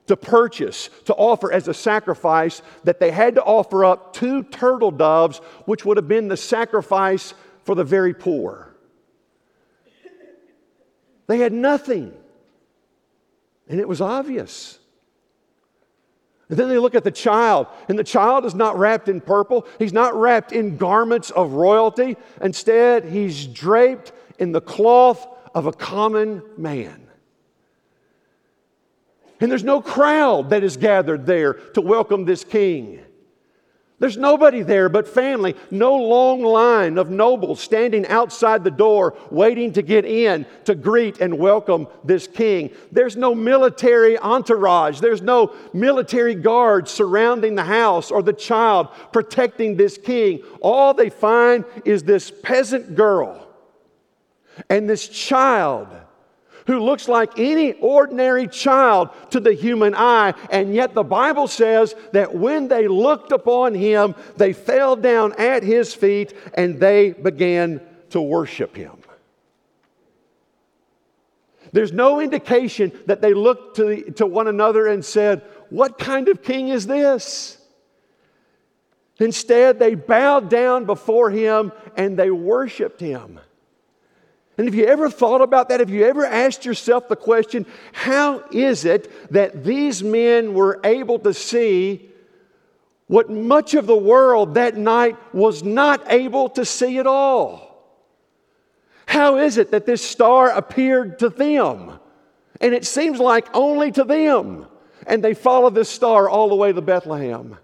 to 0.07 0.15
purchase, 0.15 0.89
to 1.07 1.13
offer 1.15 1.51
as 1.51 1.67
a 1.67 1.73
sacrifice, 1.73 2.61
that 2.85 3.01
they 3.01 3.11
had 3.11 3.35
to 3.35 3.43
offer 3.43 3.83
up 3.83 4.13
two 4.13 4.43
turtle 4.43 4.91
doves, 4.91 5.39
which 5.65 5.83
would 5.83 5.97
have 5.97 6.07
been 6.07 6.29
the 6.29 6.37
sacrifice 6.37 7.33
for 7.65 7.75
the 7.75 7.83
very 7.83 8.13
poor. 8.13 8.73
They 11.27 11.39
had 11.39 11.51
nothing. 11.51 12.13
And 13.67 13.81
it 13.81 13.89
was 13.89 13.99
obvious. 13.99 14.79
And 16.53 16.59
then 16.59 16.69
they 16.69 16.77
look 16.77 16.93
at 16.93 17.03
the 17.03 17.09
child, 17.09 17.65
and 17.89 17.97
the 17.97 18.03
child 18.03 18.45
is 18.45 18.53
not 18.53 18.77
wrapped 18.77 19.09
in 19.09 19.21
purple. 19.21 19.65
He's 19.79 19.91
not 19.91 20.13
wrapped 20.13 20.51
in 20.51 20.77
garments 20.77 21.31
of 21.31 21.53
royalty. 21.53 22.15
Instead, 22.43 23.05
he's 23.05 23.47
draped 23.47 24.11
in 24.37 24.51
the 24.51 24.61
cloth 24.61 25.25
of 25.55 25.65
a 25.65 25.71
common 25.71 26.43
man. 26.55 27.07
And 29.41 29.49
there's 29.49 29.63
no 29.63 29.81
crowd 29.81 30.51
that 30.51 30.63
is 30.63 30.77
gathered 30.77 31.25
there 31.25 31.53
to 31.53 31.81
welcome 31.81 32.23
this 32.23 32.43
king. 32.43 32.99
There's 34.03 34.17
nobody 34.17 34.63
there 34.63 34.89
but 34.89 35.07
family, 35.07 35.55
no 35.71 35.95
long 35.95 36.43
line 36.43 36.97
of 36.97 37.09
nobles 37.09 37.61
standing 37.61 38.05
outside 38.07 38.65
the 38.65 38.69
door 38.69 39.15
waiting 39.31 39.71
to 39.71 39.81
get 39.81 40.03
in 40.03 40.45
to 40.65 40.75
greet 40.75 41.21
and 41.21 41.39
welcome 41.39 41.87
this 42.03 42.27
king. 42.27 42.71
There's 42.91 43.15
no 43.15 43.33
military 43.33 44.17
entourage, 44.17 44.99
there's 44.99 45.21
no 45.21 45.55
military 45.71 46.35
guards 46.35 46.91
surrounding 46.91 47.55
the 47.55 47.63
house 47.63 48.11
or 48.11 48.21
the 48.21 48.33
child 48.33 48.89
protecting 49.13 49.77
this 49.77 49.97
king. 49.97 50.43
All 50.59 50.93
they 50.93 51.09
find 51.09 51.63
is 51.85 52.03
this 52.03 52.29
peasant 52.29 52.95
girl 52.95 53.47
and 54.69 54.89
this 54.89 55.07
child 55.07 55.87
who 56.67 56.79
looks 56.79 57.07
like 57.07 57.37
any 57.37 57.73
ordinary 57.73 58.47
child 58.47 59.09
to 59.31 59.39
the 59.39 59.53
human 59.53 59.93
eye. 59.95 60.33
And 60.49 60.73
yet 60.73 60.93
the 60.93 61.03
Bible 61.03 61.47
says 61.47 61.95
that 62.11 62.33
when 62.35 62.67
they 62.67 62.87
looked 62.87 63.31
upon 63.31 63.73
him, 63.73 64.15
they 64.37 64.53
fell 64.53 64.95
down 64.95 65.33
at 65.37 65.63
his 65.63 65.93
feet 65.93 66.33
and 66.53 66.79
they 66.79 67.11
began 67.11 67.81
to 68.11 68.21
worship 68.21 68.75
him. 68.75 68.97
There's 71.71 71.91
no 71.91 72.19
indication 72.19 72.91
that 73.07 73.21
they 73.21 73.33
looked 73.33 73.77
to, 73.77 73.85
the, 73.85 74.11
to 74.13 74.27
one 74.27 74.47
another 74.47 74.87
and 74.87 75.03
said, 75.03 75.41
What 75.69 75.97
kind 75.97 76.27
of 76.27 76.43
king 76.43 76.67
is 76.69 76.85
this? 76.85 77.57
Instead, 79.19 79.79
they 79.79 79.95
bowed 79.95 80.49
down 80.49 80.85
before 80.85 81.31
him 81.31 81.71
and 81.97 82.17
they 82.17 82.29
worshiped 82.29 82.99
him. 82.99 83.39
And 84.57 84.67
have 84.67 84.75
you 84.75 84.85
ever 84.85 85.09
thought 85.09 85.41
about 85.41 85.69
that? 85.69 85.79
Have 85.79 85.89
you 85.89 86.05
ever 86.05 86.25
asked 86.25 86.63
yourself 86.63 87.07
the 87.07 87.15
question, 87.15 87.65
how 87.91 88.43
is 88.51 88.85
it 88.85 89.31
that 89.31 89.63
these 89.63 90.03
men 90.03 90.53
were 90.53 90.79
able 90.83 91.17
to 91.19 91.33
see 91.33 92.09
what 93.07 93.29
much 93.29 93.73
of 93.73 93.87
the 93.87 93.95
world 93.95 94.53
that 94.53 94.77
night 94.77 95.17
was 95.33 95.63
not 95.63 96.11
able 96.11 96.49
to 96.49 96.65
see 96.65 96.99
at 96.99 97.07
all? 97.07 97.73
How 99.07 99.37
is 99.37 99.57
it 99.57 99.71
that 99.71 99.85
this 99.85 100.01
star 100.01 100.49
appeared 100.49 101.19
to 101.19 101.29
them? 101.29 101.99
And 102.61 102.73
it 102.73 102.85
seems 102.85 103.19
like 103.19 103.47
only 103.55 103.91
to 103.91 104.03
them. 104.03 104.67
And 105.05 105.23
they 105.23 105.33
follow 105.33 105.69
this 105.69 105.89
star 105.89 106.29
all 106.29 106.47
the 106.49 106.55
way 106.55 106.71
to 106.71 106.81
Bethlehem. 106.81 107.57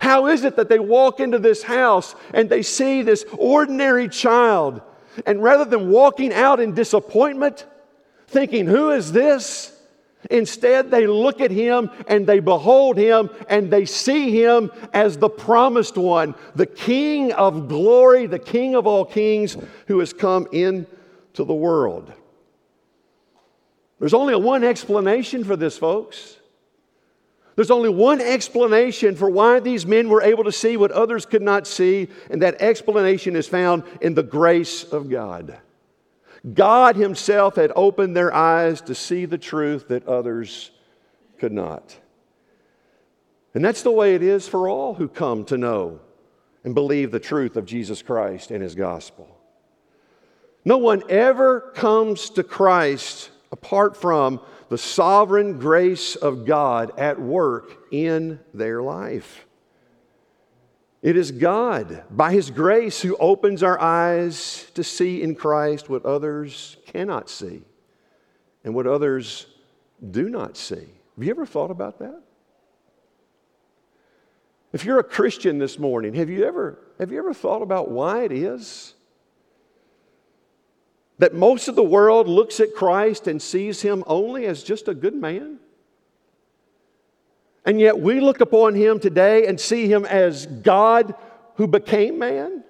How 0.00 0.26
is 0.26 0.44
it 0.44 0.56
that 0.56 0.68
they 0.68 0.78
walk 0.78 1.20
into 1.20 1.38
this 1.38 1.62
house 1.62 2.14
and 2.32 2.48
they 2.48 2.62
see 2.62 3.02
this 3.02 3.24
ordinary 3.36 4.08
child? 4.08 4.80
And 5.24 5.42
rather 5.42 5.64
than 5.64 5.90
walking 5.90 6.32
out 6.32 6.60
in 6.60 6.74
disappointment, 6.74 7.64
thinking, 8.26 8.66
Who 8.66 8.90
is 8.90 9.12
this? 9.12 9.72
Instead, 10.30 10.90
they 10.90 11.06
look 11.06 11.40
at 11.40 11.50
him 11.50 11.90
and 12.08 12.26
they 12.26 12.40
behold 12.40 12.96
him 12.96 13.30
and 13.48 13.70
they 13.70 13.84
see 13.84 14.30
him 14.30 14.72
as 14.92 15.18
the 15.18 15.28
promised 15.28 15.96
one, 15.96 16.34
the 16.54 16.66
King 16.66 17.32
of 17.32 17.68
glory, 17.68 18.26
the 18.26 18.38
King 18.38 18.74
of 18.74 18.86
all 18.86 19.04
kings 19.04 19.56
who 19.86 20.00
has 20.00 20.12
come 20.12 20.48
into 20.50 20.86
the 21.44 21.54
world. 21.54 22.12
There's 23.98 24.14
only 24.14 24.34
one 24.34 24.64
explanation 24.64 25.44
for 25.44 25.56
this, 25.56 25.78
folks. 25.78 26.36
There's 27.56 27.70
only 27.70 27.88
one 27.88 28.20
explanation 28.20 29.16
for 29.16 29.30
why 29.30 29.60
these 29.60 29.86
men 29.86 30.10
were 30.10 30.22
able 30.22 30.44
to 30.44 30.52
see 30.52 30.76
what 30.76 30.92
others 30.92 31.24
could 31.24 31.42
not 31.42 31.66
see, 31.66 32.08
and 32.30 32.42
that 32.42 32.60
explanation 32.60 33.34
is 33.34 33.48
found 33.48 33.82
in 34.02 34.14
the 34.14 34.22
grace 34.22 34.84
of 34.84 35.08
God. 35.08 35.58
God 36.52 36.96
Himself 36.96 37.56
had 37.56 37.72
opened 37.74 38.14
their 38.14 38.32
eyes 38.32 38.82
to 38.82 38.94
see 38.94 39.24
the 39.24 39.38
truth 39.38 39.88
that 39.88 40.06
others 40.06 40.70
could 41.38 41.52
not. 41.52 41.96
And 43.54 43.64
that's 43.64 43.82
the 43.82 43.90
way 43.90 44.14
it 44.14 44.22
is 44.22 44.46
for 44.46 44.68
all 44.68 44.94
who 44.94 45.08
come 45.08 45.44
to 45.46 45.56
know 45.56 46.00
and 46.62 46.74
believe 46.74 47.10
the 47.10 47.18
truth 47.18 47.56
of 47.56 47.64
Jesus 47.64 48.02
Christ 48.02 48.50
and 48.50 48.62
His 48.62 48.74
gospel. 48.74 49.34
No 50.62 50.76
one 50.76 51.04
ever 51.08 51.72
comes 51.74 52.28
to 52.30 52.42
Christ 52.42 53.30
apart 53.56 53.96
from 53.96 54.38
the 54.68 54.76
sovereign 54.76 55.58
grace 55.58 56.14
of 56.14 56.44
God 56.44 56.92
at 56.98 57.18
work 57.18 57.78
in 57.90 58.38
their 58.52 58.82
life. 58.82 59.46
It 61.00 61.16
is 61.16 61.30
God, 61.30 62.04
by 62.10 62.32
His 62.32 62.50
grace, 62.50 63.00
who 63.00 63.16
opens 63.16 63.62
our 63.62 63.80
eyes 63.80 64.70
to 64.74 64.84
see 64.84 65.22
in 65.22 65.34
Christ 65.34 65.88
what 65.88 66.04
others 66.04 66.76
cannot 66.86 67.30
see 67.30 67.62
and 68.62 68.74
what 68.74 68.86
others 68.86 69.46
do 70.10 70.28
not 70.28 70.58
see. 70.58 70.74
Have 70.74 71.24
you 71.24 71.30
ever 71.30 71.46
thought 71.46 71.70
about 71.70 71.98
that? 72.00 72.20
If 74.74 74.84
you're 74.84 74.98
a 74.98 75.04
Christian 75.04 75.58
this 75.58 75.78
morning, 75.78 76.12
have 76.14 76.28
you 76.28 76.44
ever, 76.44 76.78
have 76.98 77.10
you 77.10 77.18
ever 77.18 77.32
thought 77.32 77.62
about 77.62 77.90
why 77.90 78.24
it 78.24 78.32
is 78.32 78.95
that 81.18 81.34
most 81.34 81.68
of 81.68 81.76
the 81.76 81.82
world 81.82 82.28
looks 82.28 82.60
at 82.60 82.74
Christ 82.74 83.26
and 83.26 83.40
sees 83.40 83.82
him 83.82 84.04
only 84.06 84.46
as 84.46 84.62
just 84.62 84.88
a 84.88 84.94
good 84.94 85.14
man? 85.14 85.58
And 87.64 87.80
yet 87.80 87.98
we 87.98 88.20
look 88.20 88.40
upon 88.40 88.74
him 88.74 89.00
today 89.00 89.46
and 89.46 89.58
see 89.58 89.88
him 89.88 90.04
as 90.04 90.46
God 90.46 91.14
who 91.56 91.66
became 91.66 92.18
man? 92.18 92.62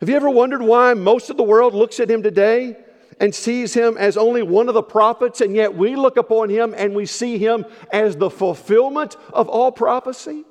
Have 0.00 0.08
you 0.08 0.16
ever 0.16 0.30
wondered 0.30 0.62
why 0.62 0.94
most 0.94 1.30
of 1.30 1.36
the 1.36 1.42
world 1.42 1.74
looks 1.74 2.00
at 2.00 2.10
him 2.10 2.22
today 2.22 2.76
and 3.20 3.34
sees 3.34 3.74
him 3.74 3.96
as 3.98 4.16
only 4.16 4.42
one 4.42 4.68
of 4.68 4.74
the 4.74 4.82
prophets, 4.82 5.40
and 5.40 5.54
yet 5.54 5.74
we 5.74 5.96
look 5.96 6.16
upon 6.16 6.48
him 6.48 6.74
and 6.76 6.94
we 6.94 7.04
see 7.04 7.36
him 7.36 7.66
as 7.92 8.16
the 8.16 8.30
fulfillment 8.30 9.16
of 9.32 9.48
all 9.48 9.72
prophecy? 9.72 10.44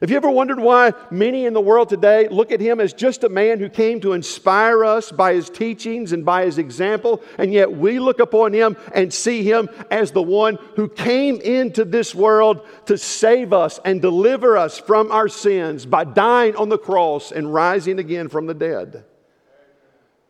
Have 0.00 0.10
you 0.10 0.16
ever 0.16 0.30
wondered 0.30 0.58
why 0.58 0.94
many 1.10 1.44
in 1.44 1.52
the 1.52 1.60
world 1.60 1.90
today 1.90 2.26
look 2.28 2.50
at 2.52 2.60
him 2.60 2.80
as 2.80 2.94
just 2.94 3.22
a 3.22 3.28
man 3.28 3.58
who 3.58 3.68
came 3.68 4.00
to 4.00 4.14
inspire 4.14 4.82
us 4.82 5.12
by 5.12 5.34
his 5.34 5.50
teachings 5.50 6.12
and 6.12 6.24
by 6.24 6.46
his 6.46 6.56
example, 6.56 7.20
and 7.36 7.52
yet 7.52 7.70
we 7.70 7.98
look 7.98 8.18
upon 8.18 8.54
him 8.54 8.78
and 8.94 9.12
see 9.12 9.42
him 9.42 9.68
as 9.90 10.10
the 10.10 10.22
one 10.22 10.58
who 10.76 10.88
came 10.88 11.38
into 11.42 11.84
this 11.84 12.14
world 12.14 12.66
to 12.86 12.96
save 12.96 13.52
us 13.52 13.78
and 13.84 14.00
deliver 14.00 14.56
us 14.56 14.78
from 14.78 15.12
our 15.12 15.28
sins 15.28 15.84
by 15.84 16.04
dying 16.04 16.56
on 16.56 16.70
the 16.70 16.78
cross 16.78 17.30
and 17.30 17.52
rising 17.52 17.98
again 17.98 18.30
from 18.30 18.46
the 18.46 18.54
dead? 18.54 19.04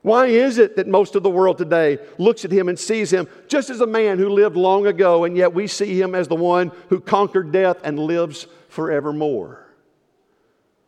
Why 0.03 0.27
is 0.27 0.59
it 0.59 0.77
that 0.77 0.89
most 0.89 1.15
of 1.15 1.23
the 1.23 1.31
world 1.31 1.59
today 1.59 1.99
looks 2.19 2.45
at 2.45 2.51
him 2.51 2.69
and 2.69 2.79
sees 2.79 3.13
him 3.13 3.29
just 3.47 3.71
as 3.71 3.81
a 3.81 3.87
man 3.87 4.19
who 4.19 4.31
lived 4.31 4.57
long 4.57 4.89
ago, 4.89 5.23
and 5.23 5.37
yet 5.37 5.55
we 5.55 5.69
see 5.69 6.01
him 6.01 6.17
as 6.17 6.27
the 6.27 6.35
one 6.35 6.73
who 6.89 6.99
conquered 6.99 7.53
death 7.53 7.77
and 7.85 8.01
lives 8.01 8.49
forevermore? 8.81 9.67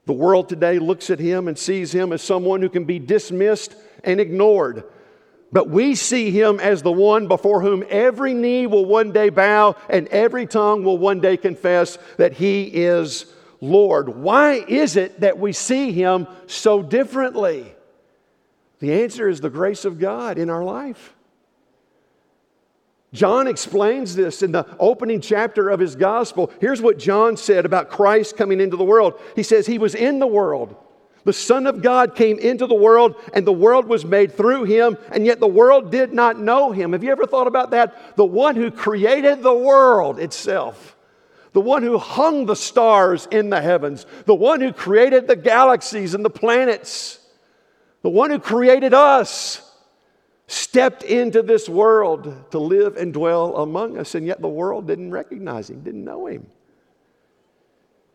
The 0.06 0.14
world 0.14 0.48
today 0.48 0.78
looks 0.78 1.10
at 1.10 1.18
him 1.18 1.46
and 1.46 1.58
sees 1.58 1.92
him 1.92 2.10
as 2.10 2.22
someone 2.22 2.62
who 2.62 2.70
can 2.70 2.86
be 2.86 2.98
dismissed 2.98 3.74
and 4.02 4.18
ignored. 4.18 4.84
But 5.52 5.68
we 5.68 5.94
see 5.94 6.30
him 6.30 6.58
as 6.58 6.80
the 6.80 6.90
one 6.90 7.28
before 7.28 7.60
whom 7.60 7.84
every 7.90 8.32
knee 8.32 8.66
will 8.66 8.86
one 8.86 9.12
day 9.12 9.28
bow 9.28 9.76
and 9.90 10.08
every 10.08 10.46
tongue 10.46 10.84
will 10.84 10.96
one 10.96 11.20
day 11.20 11.36
confess 11.36 11.98
that 12.16 12.32
he 12.32 12.62
is 12.62 13.26
Lord. 13.60 14.08
Why 14.08 14.54
is 14.54 14.96
it 14.96 15.20
that 15.20 15.38
we 15.38 15.52
see 15.52 15.92
him 15.92 16.26
so 16.46 16.82
differently? 16.82 17.74
The 18.78 19.02
answer 19.02 19.28
is 19.28 19.42
the 19.42 19.50
grace 19.50 19.84
of 19.84 19.98
God 19.98 20.38
in 20.38 20.48
our 20.48 20.64
life. 20.64 21.12
John 23.12 23.46
explains 23.46 24.16
this 24.16 24.42
in 24.42 24.52
the 24.52 24.66
opening 24.78 25.20
chapter 25.20 25.68
of 25.68 25.80
his 25.80 25.96
gospel. 25.96 26.50
Here's 26.60 26.80
what 26.80 26.98
John 26.98 27.36
said 27.36 27.66
about 27.66 27.90
Christ 27.90 28.36
coming 28.36 28.60
into 28.60 28.76
the 28.76 28.84
world. 28.84 29.20
He 29.36 29.42
says, 29.42 29.66
He 29.66 29.78
was 29.78 29.94
in 29.94 30.18
the 30.18 30.26
world. 30.26 30.74
The 31.24 31.32
Son 31.32 31.66
of 31.66 31.82
God 31.82 32.16
came 32.16 32.38
into 32.38 32.66
the 32.66 32.74
world, 32.74 33.14
and 33.32 33.46
the 33.46 33.52
world 33.52 33.86
was 33.86 34.04
made 34.04 34.32
through 34.32 34.64
him, 34.64 34.98
and 35.12 35.24
yet 35.24 35.38
the 35.38 35.46
world 35.46 35.92
did 35.92 36.12
not 36.12 36.38
know 36.38 36.72
him. 36.72 36.92
Have 36.92 37.04
you 37.04 37.12
ever 37.12 37.26
thought 37.26 37.46
about 37.46 37.70
that? 37.70 38.16
The 38.16 38.24
one 38.24 38.56
who 38.56 38.72
created 38.72 39.42
the 39.42 39.54
world 39.54 40.18
itself, 40.18 40.96
the 41.52 41.60
one 41.60 41.84
who 41.84 41.98
hung 41.98 42.46
the 42.46 42.56
stars 42.56 43.28
in 43.30 43.50
the 43.50 43.60
heavens, 43.60 44.04
the 44.24 44.34
one 44.34 44.60
who 44.60 44.72
created 44.72 45.28
the 45.28 45.36
galaxies 45.36 46.14
and 46.14 46.24
the 46.24 46.30
planets 46.30 47.20
the 48.02 48.10
one 48.10 48.30
who 48.30 48.38
created 48.38 48.92
us, 48.92 49.62
stepped 50.52 51.02
into 51.02 51.42
this 51.42 51.66
world 51.66 52.50
to 52.50 52.58
live 52.58 52.96
and 52.96 53.12
dwell 53.12 53.56
among 53.56 53.96
us, 53.96 54.14
and 54.14 54.26
yet 54.26 54.40
the 54.42 54.48
world 54.48 54.86
didn't 54.86 55.10
recognize 55.10 55.70
him, 55.70 55.80
didn't 55.80 56.04
know 56.04 56.26
him. 56.26 56.46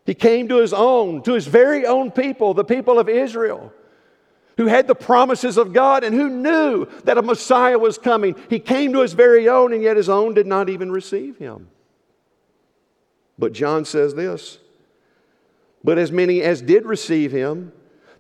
He 0.06 0.14
came 0.14 0.48
to 0.50 0.58
his 0.58 0.72
own, 0.72 1.24
to 1.24 1.34
his 1.34 1.48
very 1.48 1.86
own 1.86 2.12
people, 2.12 2.54
the 2.54 2.64
people 2.64 3.00
of 3.00 3.10
Israel, 3.10 3.74
who 4.56 4.68
had 4.68 4.88
the 4.88 4.96
promises 4.96 5.58
of 5.58 5.74
God 5.74 6.04
and 6.04 6.16
who 6.16 6.30
knew 6.30 6.86
that 7.06 7.18
a 7.18 7.24
Messiah 7.24 7.80
was 7.80 7.98
coming. 7.98 8.36
He 8.50 8.60
came 8.60 8.94
to 8.94 9.02
his 9.02 9.14
very 9.14 9.50
own, 9.50 9.74
and 9.74 9.82
yet 9.82 9.98
his 9.98 10.08
own 10.08 10.36
did 10.36 10.46
not 10.46 10.70
even 10.70 10.92
receive 10.92 11.38
him. 11.38 11.70
But 13.40 13.54
John 13.54 13.84
says 13.84 14.14
this 14.14 14.60
But 15.84 15.98
as 15.98 16.12
many 16.12 16.44
as 16.44 16.62
did 16.62 16.86
receive 16.86 17.32
him, 17.32 17.72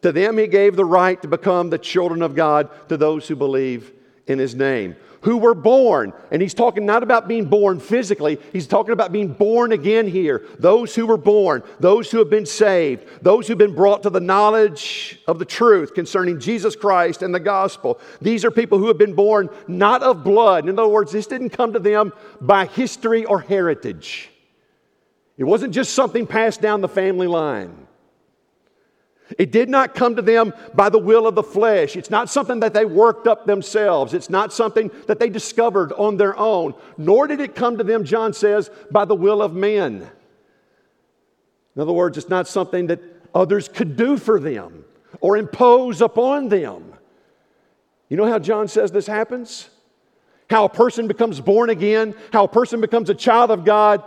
to 0.01 0.11
them 0.11 0.39
he 0.39 0.47
gave 0.47 0.75
the 0.75 0.85
right 0.85 1.21
to 1.21 1.27
become 1.27 1.69
the 1.69 1.77
children 1.77 2.23
of 2.23 2.33
God 2.35 2.69
to 2.89 2.97
those 2.97 3.27
who 3.27 3.35
believe 3.35 3.93
in 4.27 4.39
his 4.39 4.55
name, 4.55 4.95
who 5.21 5.37
were 5.37 5.55
born. 5.55 6.13
And 6.31 6.41
he's 6.41 6.53
talking 6.53 6.85
not 6.85 7.01
about 7.01 7.27
being 7.27 7.45
born 7.45 7.79
physically, 7.79 8.39
he's 8.51 8.67
talking 8.67 8.91
about 8.91 9.11
being 9.11 9.33
born 9.33 9.71
again 9.71 10.07
here. 10.07 10.45
Those 10.59 10.93
who 10.93 11.07
were 11.07 11.17
born, 11.17 11.63
those 11.79 12.11
who 12.11 12.19
have 12.19 12.29
been 12.29 12.45
saved, 12.45 13.05
those 13.21 13.47
who've 13.47 13.57
been 13.57 13.75
brought 13.75 14.03
to 14.03 14.09
the 14.09 14.19
knowledge 14.19 15.19
of 15.27 15.39
the 15.39 15.45
truth 15.45 15.93
concerning 15.93 16.39
Jesus 16.39 16.75
Christ 16.75 17.21
and 17.21 17.33
the 17.33 17.39
gospel. 17.39 17.99
These 18.21 18.45
are 18.45 18.51
people 18.51 18.77
who 18.77 18.87
have 18.87 18.97
been 18.97 19.15
born 19.15 19.49
not 19.67 20.03
of 20.03 20.23
blood. 20.23 20.67
In 20.67 20.77
other 20.77 20.87
words, 20.87 21.11
this 21.11 21.27
didn't 21.27 21.49
come 21.49 21.73
to 21.73 21.79
them 21.79 22.13
by 22.41 22.65
history 22.65 23.25
or 23.25 23.39
heritage. 23.39 24.29
It 25.37 25.45
wasn't 25.45 25.73
just 25.73 25.93
something 25.93 26.27
passed 26.27 26.61
down 26.61 26.81
the 26.81 26.87
family 26.87 27.27
line. 27.27 27.86
It 29.37 29.51
did 29.51 29.69
not 29.69 29.93
come 29.93 30.15
to 30.15 30.21
them 30.21 30.53
by 30.73 30.89
the 30.89 30.99
will 30.99 31.27
of 31.27 31.35
the 31.35 31.43
flesh. 31.43 31.95
It's 31.95 32.09
not 32.09 32.29
something 32.29 32.61
that 32.61 32.73
they 32.73 32.85
worked 32.85 33.27
up 33.27 33.45
themselves. 33.45 34.13
It's 34.13 34.29
not 34.29 34.53
something 34.53 34.89
that 35.07 35.19
they 35.19 35.29
discovered 35.29 35.91
on 35.93 36.17
their 36.17 36.37
own. 36.37 36.73
Nor 36.97 37.27
did 37.27 37.41
it 37.41 37.55
come 37.55 37.77
to 37.77 37.83
them, 37.83 38.05
John 38.05 38.33
says, 38.33 38.69
by 38.89 39.05
the 39.05 39.15
will 39.15 39.41
of 39.41 39.53
men. 39.53 40.09
In 41.75 41.81
other 41.81 41.93
words, 41.93 42.17
it's 42.17 42.29
not 42.29 42.47
something 42.47 42.87
that 42.87 43.01
others 43.35 43.67
could 43.67 43.97
do 43.97 44.17
for 44.17 44.39
them 44.39 44.85
or 45.19 45.37
impose 45.37 46.01
upon 46.01 46.49
them. 46.49 46.93
You 48.09 48.17
know 48.17 48.25
how 48.25 48.39
John 48.39 48.67
says 48.67 48.91
this 48.91 49.07
happens? 49.07 49.69
How 50.49 50.65
a 50.65 50.69
person 50.69 51.07
becomes 51.07 51.41
born 51.41 51.69
again, 51.69 52.15
how 52.31 52.45
a 52.45 52.47
person 52.47 52.79
becomes 52.79 53.09
a 53.09 53.15
child 53.15 53.51
of 53.51 53.65
God. 53.65 54.01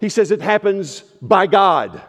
He 0.00 0.08
says 0.08 0.32
it 0.32 0.42
happens 0.42 1.02
by 1.22 1.46
God. 1.46 2.02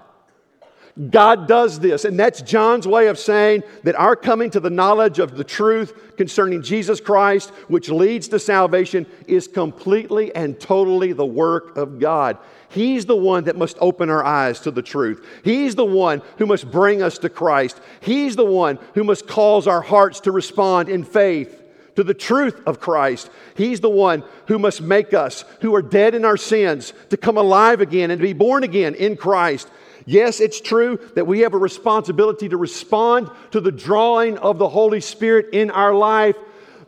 God 1.10 1.48
does 1.48 1.80
this. 1.82 2.06
And 2.06 2.18
that's 2.18 2.42
John's 2.42 2.88
way 2.88 3.08
of 3.08 3.20
saying 3.20 3.64
that 3.84 3.96
our 3.96 4.16
coming 4.16 4.50
to 4.52 4.62
the 4.62 4.70
knowledge 4.70 5.20
of 5.20 5.36
the 5.36 5.44
truth 5.44 6.16
concerning 6.16 6.62
Jesus 6.62 7.02
Christ, 7.02 7.50
which 7.68 7.90
leads 7.90 8.30
to 8.30 8.40
salvation, 8.40 9.06
is 9.28 9.48
completely 9.48 10.34
and 10.34 10.58
totally 10.58 11.12
the 11.12 11.26
work 11.26 11.76
of 11.76 12.00
God. 12.00 12.38
He's 12.70 13.06
the 13.06 13.16
one 13.16 13.46
that 13.46 13.58
must 13.58 13.78
open 13.82 14.10
our 14.10 14.24
eyes 14.24 14.62
to 14.62 14.72
the 14.72 14.82
truth. 14.82 15.26
He's 15.44 15.76
the 15.76 15.86
one 15.86 16.22
who 16.38 16.46
must 16.46 16.72
bring 16.72 17.02
us 17.02 17.18
to 17.20 17.30
Christ. 17.30 17.80
He's 18.00 18.38
the 18.38 18.46
one 18.46 18.80
who 18.94 19.04
must 19.04 19.28
cause 19.28 19.68
our 19.68 19.82
hearts 19.82 20.22
to 20.22 20.32
respond 20.32 20.88
in 20.88 21.04
faith 21.04 21.62
to 21.96 22.04
the 22.04 22.14
truth 22.14 22.62
of 22.66 22.80
Christ. 22.80 23.30
He's 23.56 23.80
the 23.80 23.90
one 23.90 24.24
who 24.48 24.60
must 24.60 24.82
make 24.82 25.14
us, 25.14 25.46
who 25.62 25.76
are 25.76 25.82
dead 25.82 26.16
in 26.16 26.26
our 26.26 26.38
sins, 26.38 26.94
to 27.10 27.18
come 27.18 27.38
alive 27.38 27.82
again 27.82 28.12
and 28.12 28.20
to 28.20 28.28
be 28.28 28.34
born 28.34 28.64
again 28.64 28.96
in 28.96 29.16
Christ. 29.18 29.70
Yes, 30.06 30.40
it's 30.40 30.62
true 30.62 31.00
that 31.16 31.26
we 31.26 31.40
have 31.40 31.54
a 31.54 31.58
responsibility 31.58 32.48
to 32.50 32.58
respond 32.58 33.30
to 33.52 33.60
the 33.60 33.72
drawing 33.72 34.38
of 34.38 34.60
the 34.60 34.70
Holy 34.70 35.02
Spirit 35.02 35.50
in 35.54 35.72
our 35.72 35.94
life, 35.94 36.36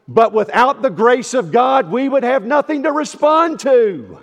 but 0.08 0.34
without 0.34 0.82
the 0.82 0.90
grace 0.90 1.34
of 1.34 1.52
God, 1.52 1.92
we 1.92 2.08
would 2.08 2.24
have 2.24 2.46
nothing 2.46 2.84
to 2.84 2.92
respond 2.92 3.60
to. 3.62 4.20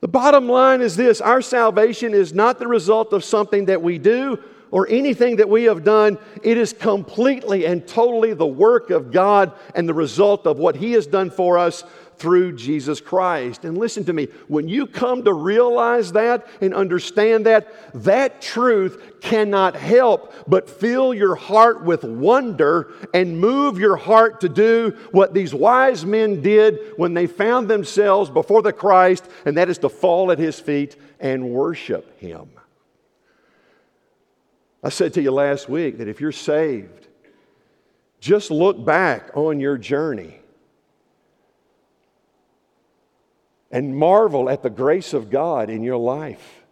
The 0.00 0.08
bottom 0.08 0.48
line 0.48 0.80
is 0.80 0.96
this 0.96 1.20
our 1.20 1.40
salvation 1.40 2.12
is 2.12 2.32
not 2.32 2.58
the 2.58 2.66
result 2.66 3.12
of 3.12 3.22
something 3.22 3.66
that 3.66 3.80
we 3.80 3.98
do 3.98 4.36
or 4.72 4.88
anything 4.88 5.36
that 5.36 5.48
we 5.48 5.64
have 5.64 5.84
done. 5.84 6.18
It 6.42 6.58
is 6.58 6.72
completely 6.72 7.66
and 7.66 7.86
totally 7.86 8.34
the 8.34 8.46
work 8.46 8.90
of 8.90 9.12
God 9.12 9.52
and 9.76 9.88
the 9.88 9.94
result 9.94 10.44
of 10.44 10.58
what 10.58 10.74
He 10.74 10.92
has 10.92 11.06
done 11.06 11.30
for 11.30 11.56
us 11.56 11.84
through 12.22 12.52
Jesus 12.52 13.00
Christ. 13.00 13.64
And 13.64 13.76
listen 13.76 14.04
to 14.04 14.12
me, 14.12 14.28
when 14.46 14.68
you 14.68 14.86
come 14.86 15.24
to 15.24 15.32
realize 15.32 16.12
that 16.12 16.46
and 16.60 16.72
understand 16.72 17.46
that, 17.46 17.66
that 18.04 18.40
truth 18.40 19.20
cannot 19.20 19.74
help 19.74 20.32
but 20.46 20.70
fill 20.70 21.12
your 21.12 21.34
heart 21.34 21.82
with 21.82 22.04
wonder 22.04 22.92
and 23.12 23.40
move 23.40 23.76
your 23.76 23.96
heart 23.96 24.40
to 24.42 24.48
do 24.48 24.96
what 25.10 25.34
these 25.34 25.52
wise 25.52 26.06
men 26.06 26.40
did 26.42 26.78
when 26.96 27.12
they 27.12 27.26
found 27.26 27.66
themselves 27.66 28.30
before 28.30 28.62
the 28.62 28.72
Christ, 28.72 29.28
and 29.44 29.56
that 29.56 29.68
is 29.68 29.78
to 29.78 29.88
fall 29.88 30.30
at 30.30 30.38
his 30.38 30.60
feet 30.60 30.94
and 31.18 31.50
worship 31.50 32.20
him. 32.20 32.48
I 34.80 34.90
said 34.90 35.12
to 35.14 35.22
you 35.22 35.32
last 35.32 35.68
week 35.68 35.98
that 35.98 36.06
if 36.06 36.20
you're 36.20 36.30
saved, 36.30 37.08
just 38.20 38.52
look 38.52 38.84
back 38.84 39.36
on 39.36 39.58
your 39.58 39.76
journey 39.76 40.38
and 43.72 43.96
marvel 43.96 44.50
at 44.50 44.62
the 44.62 44.70
grace 44.70 45.14
of 45.14 45.30
God 45.30 45.70
in 45.70 45.82
your 45.82 45.96
life, 45.96 46.62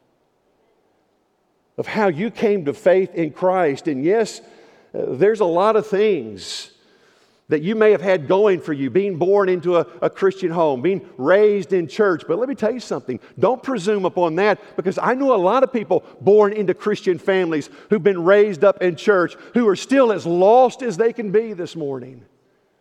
of 1.78 1.86
how 1.86 2.08
you 2.08 2.30
came 2.30 2.66
to 2.66 2.74
faith 2.74 3.14
in 3.14 3.32
Christ. 3.32 3.88
And 3.88 4.04
yes, 4.04 4.42
there's 4.92 5.40
a 5.40 5.46
lot 5.46 5.76
of 5.76 5.86
things 5.86 6.70
that 7.48 7.62
you 7.62 7.74
may 7.74 7.90
have 7.90 8.00
had 8.00 8.28
going 8.28 8.60
for 8.60 8.72
you, 8.72 8.90
being 8.90 9.16
born 9.16 9.48
into 9.48 9.76
a, 9.76 9.86
a, 10.00 10.08
Christian 10.08 10.52
home, 10.52 10.82
being 10.82 11.04
raised 11.18 11.72
in 11.72 11.88
church. 11.88 12.22
But 12.28 12.38
let 12.38 12.48
me 12.48 12.54
tell 12.54 12.70
you 12.70 12.78
something 12.78 13.18
don't 13.40 13.60
presume 13.60 14.04
upon 14.04 14.36
that 14.36 14.60
because 14.76 14.98
I 14.98 15.14
know 15.14 15.34
a 15.34 15.36
lot 15.36 15.64
of 15.64 15.72
people 15.72 16.04
born 16.20 16.52
into 16.52 16.74
Christian 16.74 17.18
families 17.18 17.68
who've 17.88 18.02
been 18.02 18.22
raised 18.22 18.62
up 18.62 18.80
in 18.80 18.94
church 18.94 19.34
who 19.54 19.66
are 19.66 19.74
still 19.74 20.12
as 20.12 20.24
lost 20.24 20.80
as 20.82 20.96
they 20.96 21.12
can 21.12 21.32
be 21.32 21.52
this 21.52 21.74
morning 21.74 22.24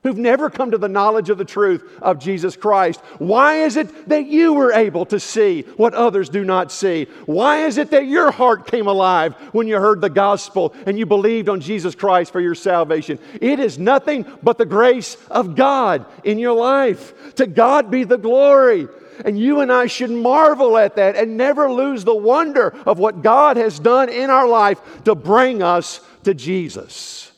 who've 0.03 0.17
never 0.17 0.49
come 0.49 0.71
to 0.71 0.77
the 0.77 0.87
knowledge 0.87 1.29
of 1.29 1.37
the 1.37 1.45
truth 1.45 1.83
of 2.01 2.19
Jesus 2.19 2.55
Christ. 2.55 3.01
Why 3.17 3.63
is 3.63 3.75
it 3.75 4.07
that 4.09 4.27
you 4.27 4.53
were 4.53 4.71
able 4.71 5.05
to 5.07 5.19
see 5.19 5.63
what 5.75 5.93
others 5.93 6.29
do 6.29 6.45
not 6.45 6.71
see? 6.71 7.07
Why 7.25 7.65
is 7.65 7.77
it 7.77 7.91
that 7.91 8.07
your 8.07 8.31
heart 8.31 8.67
came 8.67 8.87
alive 8.87 9.35
when 9.51 9.67
you 9.67 9.77
heard 9.77 9.99
the 9.99 10.09
gospel 10.09 10.73
and 10.85 10.97
you 10.97 11.05
believed 11.05 11.49
on 11.49 11.59
Jesus 11.59 11.95
Christ 11.95 12.31
for 12.31 12.39
your 12.39 12.55
salvation? 12.55 13.19
It 13.41 13.59
is 13.59 13.77
nothing 13.77 14.25
but 14.41 14.57
the 14.57 14.65
grace 14.65 15.17
of 15.29 15.55
God 15.55 16.05
in 16.23 16.39
your 16.39 16.53
life. 16.53 17.35
To 17.35 17.45
God 17.45 17.91
be 17.91 18.05
the 18.05 18.17
glory. 18.17 18.87
And 19.25 19.37
you 19.37 19.59
and 19.59 19.69
I 19.69 19.87
should 19.87 20.11
marvel 20.11 20.77
at 20.77 20.95
that 20.95 21.17
and 21.17 21.35
never 21.35 21.69
lose 21.69 22.05
the 22.05 22.15
wonder 22.15 22.73
of 22.85 22.99
what 22.99 23.21
God 23.21 23.57
has 23.57 23.77
done 23.77 24.07
in 24.07 24.29
our 24.29 24.47
life 24.47 24.79
to 25.03 25.13
bring 25.13 25.61
us 25.61 25.99
to 26.23 26.33
Jesus. 26.33 27.28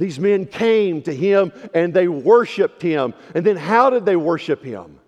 These 0.00 0.18
men 0.18 0.46
came 0.46 1.02
to 1.02 1.14
him 1.14 1.52
and 1.74 1.92
they 1.92 2.08
worshiped 2.08 2.80
him. 2.80 3.12
And 3.34 3.44
then 3.44 3.58
how 3.58 3.90
did 3.90 4.06
they 4.06 4.16
worship 4.16 4.64
him? 4.64 4.98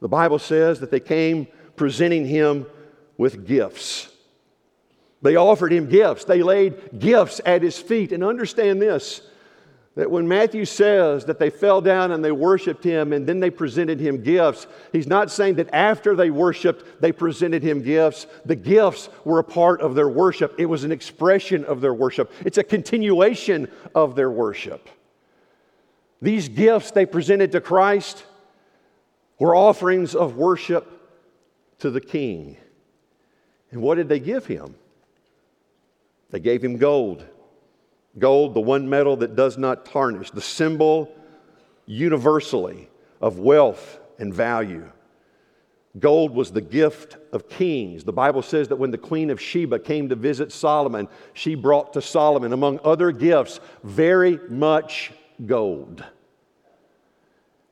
The 0.00 0.08
Bible 0.08 0.38
says 0.38 0.80
that 0.80 0.90
they 0.90 0.98
came 0.98 1.46
presenting 1.76 2.24
him 2.24 2.64
with 3.18 3.46
gifts. 3.46 4.10
They 5.20 5.36
offered 5.36 5.74
him 5.74 5.90
gifts. 5.90 6.24
They 6.24 6.42
laid 6.42 6.98
gifts 6.98 7.42
at 7.44 7.60
his 7.60 7.78
feet. 7.78 8.12
And 8.12 8.24
understand 8.24 8.80
this 8.80 9.20
that 9.96 10.10
when 10.10 10.26
Matthew 10.26 10.64
says 10.64 11.24
that 11.26 11.38
they 11.38 11.50
fell 11.50 11.80
down 11.80 12.10
and 12.10 12.24
they 12.24 12.32
worshiped 12.32 12.82
him 12.82 13.12
and 13.12 13.26
then 13.26 13.38
they 13.38 13.50
presented 13.50 14.00
him 14.00 14.22
gifts, 14.22 14.66
he's 14.92 15.06
not 15.06 15.30
saying 15.30 15.54
that 15.54 15.72
after 15.72 16.16
they 16.16 16.30
worshiped, 16.30 17.00
they 17.00 17.12
presented 17.12 17.62
him 17.62 17.80
gifts. 17.80 18.26
The 18.44 18.56
gifts 18.56 19.08
were 19.24 19.38
a 19.38 19.44
part 19.44 19.80
of 19.80 19.94
their 19.94 20.08
worship, 20.08 20.54
it 20.58 20.66
was 20.66 20.82
an 20.82 20.90
expression 20.90 21.64
of 21.64 21.80
their 21.80 21.94
worship, 21.94 22.32
it's 22.44 22.58
a 22.58 22.64
continuation 22.64 23.70
of 23.94 24.16
their 24.16 24.30
worship. 24.30 24.88
These 26.20 26.48
gifts 26.48 26.90
they 26.90 27.06
presented 27.06 27.52
to 27.52 27.60
Christ 27.60 28.24
were 29.38 29.54
offerings 29.54 30.14
of 30.14 30.36
worship 30.36 30.90
to 31.80 31.90
the 31.90 32.00
king. 32.00 32.56
And 33.70 33.82
what 33.82 33.96
did 33.96 34.08
they 34.08 34.20
give 34.20 34.46
him? 34.46 34.74
They 36.30 36.40
gave 36.40 36.64
him 36.64 36.78
gold. 36.78 37.24
Gold, 38.18 38.54
the 38.54 38.60
one 38.60 38.88
metal 38.88 39.16
that 39.16 39.34
does 39.34 39.58
not 39.58 39.86
tarnish, 39.86 40.30
the 40.30 40.40
symbol 40.40 41.12
universally 41.86 42.88
of 43.20 43.38
wealth 43.38 43.98
and 44.18 44.32
value. 44.32 44.90
Gold 45.98 46.34
was 46.34 46.50
the 46.50 46.60
gift 46.60 47.16
of 47.32 47.48
kings. 47.48 48.04
The 48.04 48.12
Bible 48.12 48.42
says 48.42 48.68
that 48.68 48.76
when 48.76 48.90
the 48.90 48.98
Queen 48.98 49.30
of 49.30 49.40
Sheba 49.40 49.78
came 49.78 50.08
to 50.08 50.16
visit 50.16 50.50
Solomon, 50.50 51.08
she 51.34 51.54
brought 51.54 51.92
to 51.92 52.02
Solomon, 52.02 52.52
among 52.52 52.80
other 52.84 53.12
gifts, 53.12 53.60
very 53.84 54.40
much 54.48 55.12
gold. 55.46 56.04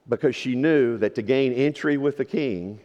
Because 0.09 0.37
she 0.37 0.55
knew 0.55 0.98
that 0.98 1.16
to 1.16 1.22
gain 1.22 1.52
entry 1.52 1.96
with 1.96 2.16
the 2.16 2.24
king, 2.24 2.81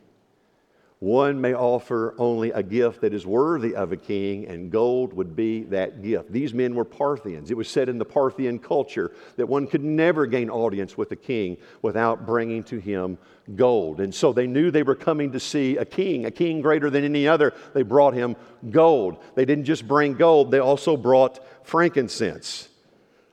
one 1.00 1.40
may 1.40 1.54
offer 1.54 2.16
only 2.18 2.50
a 2.52 2.64
gift 2.64 3.02
that 3.02 3.14
is 3.14 3.24
worthy 3.24 3.76
of 3.76 3.92
a 3.92 3.98
king, 3.98 4.48
and 4.48 4.72
gold 4.72 5.14
would 5.14 5.36
be 5.36 5.62
that 5.66 6.02
gift. 6.02 6.32
These 6.32 6.56
men 6.56 6.74
were 6.74 6.86
Parthians. 6.86 7.52
It 7.52 7.58
was 7.58 7.70
said 7.70 7.88
in 7.88 8.00
the 8.00 8.06
Parthian 8.06 8.58
culture 8.58 9.12
that 9.36 9.48
one 9.48 9.68
could 9.68 9.84
never 9.84 10.26
gain 10.26 10.50
audience 10.50 10.98
with 10.98 11.12
a 11.12 11.16
king 11.16 11.58
without 11.84 12.26
bringing 12.26 12.64
to 12.66 12.80
him 12.80 13.20
gold. 13.56 14.00
And 14.02 14.14
so 14.14 14.34
they 14.34 14.48
knew 14.48 14.72
they 14.72 14.82
were 14.82 14.96
coming 14.96 15.32
to 15.34 15.40
see 15.40 15.78
a 15.78 15.86
king, 15.86 16.26
a 16.26 16.32
king 16.32 16.62
greater 16.62 16.90
than 16.90 17.04
any 17.04 17.28
other. 17.28 17.54
They 17.76 17.84
brought 17.84 18.16
him 18.16 18.36
gold. 18.72 19.24
They 19.36 19.46
didn't 19.46 19.66
just 19.66 19.88
bring 19.88 20.16
gold, 20.16 20.50
they 20.50 20.60
also 20.60 20.98
brought 20.98 21.46
frankincense, 21.64 22.70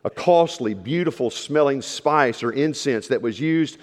a 0.05 0.11
costly, 0.11 0.74
beautiful 0.74 1.31
smelling 1.31 1.81
spice 1.81 2.42
or 2.42 2.53
incense 2.53 3.09
that 3.09 3.22
was 3.22 3.40
used 3.40 3.79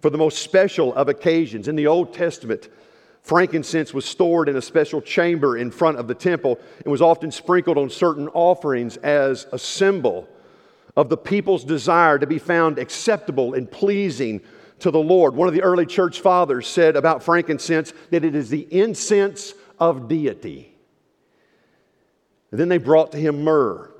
for 0.00 0.10
the 0.10 0.18
most 0.18 0.38
special 0.38 0.94
of 0.94 1.08
occasions. 1.08 1.66
In 1.66 1.74
the 1.74 1.88
Old 1.88 2.14
Testament, 2.14 2.68
Frankincense 3.24 3.94
was 3.94 4.04
stored 4.04 4.50
in 4.50 4.56
a 4.56 4.62
special 4.62 5.00
chamber 5.00 5.56
in 5.56 5.70
front 5.70 5.98
of 5.98 6.06
the 6.06 6.14
temple 6.14 6.60
and 6.84 6.92
was 6.92 7.00
often 7.00 7.30
sprinkled 7.30 7.78
on 7.78 7.88
certain 7.88 8.28
offerings 8.28 8.98
as 8.98 9.46
a 9.50 9.58
symbol 9.58 10.28
of 10.94 11.08
the 11.08 11.16
people's 11.16 11.64
desire 11.64 12.18
to 12.18 12.26
be 12.26 12.38
found 12.38 12.78
acceptable 12.78 13.54
and 13.54 13.70
pleasing 13.70 14.42
to 14.78 14.90
the 14.90 14.98
Lord. 14.98 15.34
One 15.34 15.48
of 15.48 15.54
the 15.54 15.62
early 15.62 15.86
church 15.86 16.20
fathers 16.20 16.68
said 16.68 16.96
about 16.96 17.22
frankincense 17.22 17.94
that 18.10 18.26
it 18.26 18.34
is 18.34 18.50
the 18.50 18.68
incense 18.70 19.54
of 19.80 20.06
deity. 20.06 20.74
And 22.50 22.60
then 22.60 22.68
they 22.68 22.78
brought 22.78 23.10
to 23.12 23.18
him 23.18 23.42
myrrh. 23.42 23.90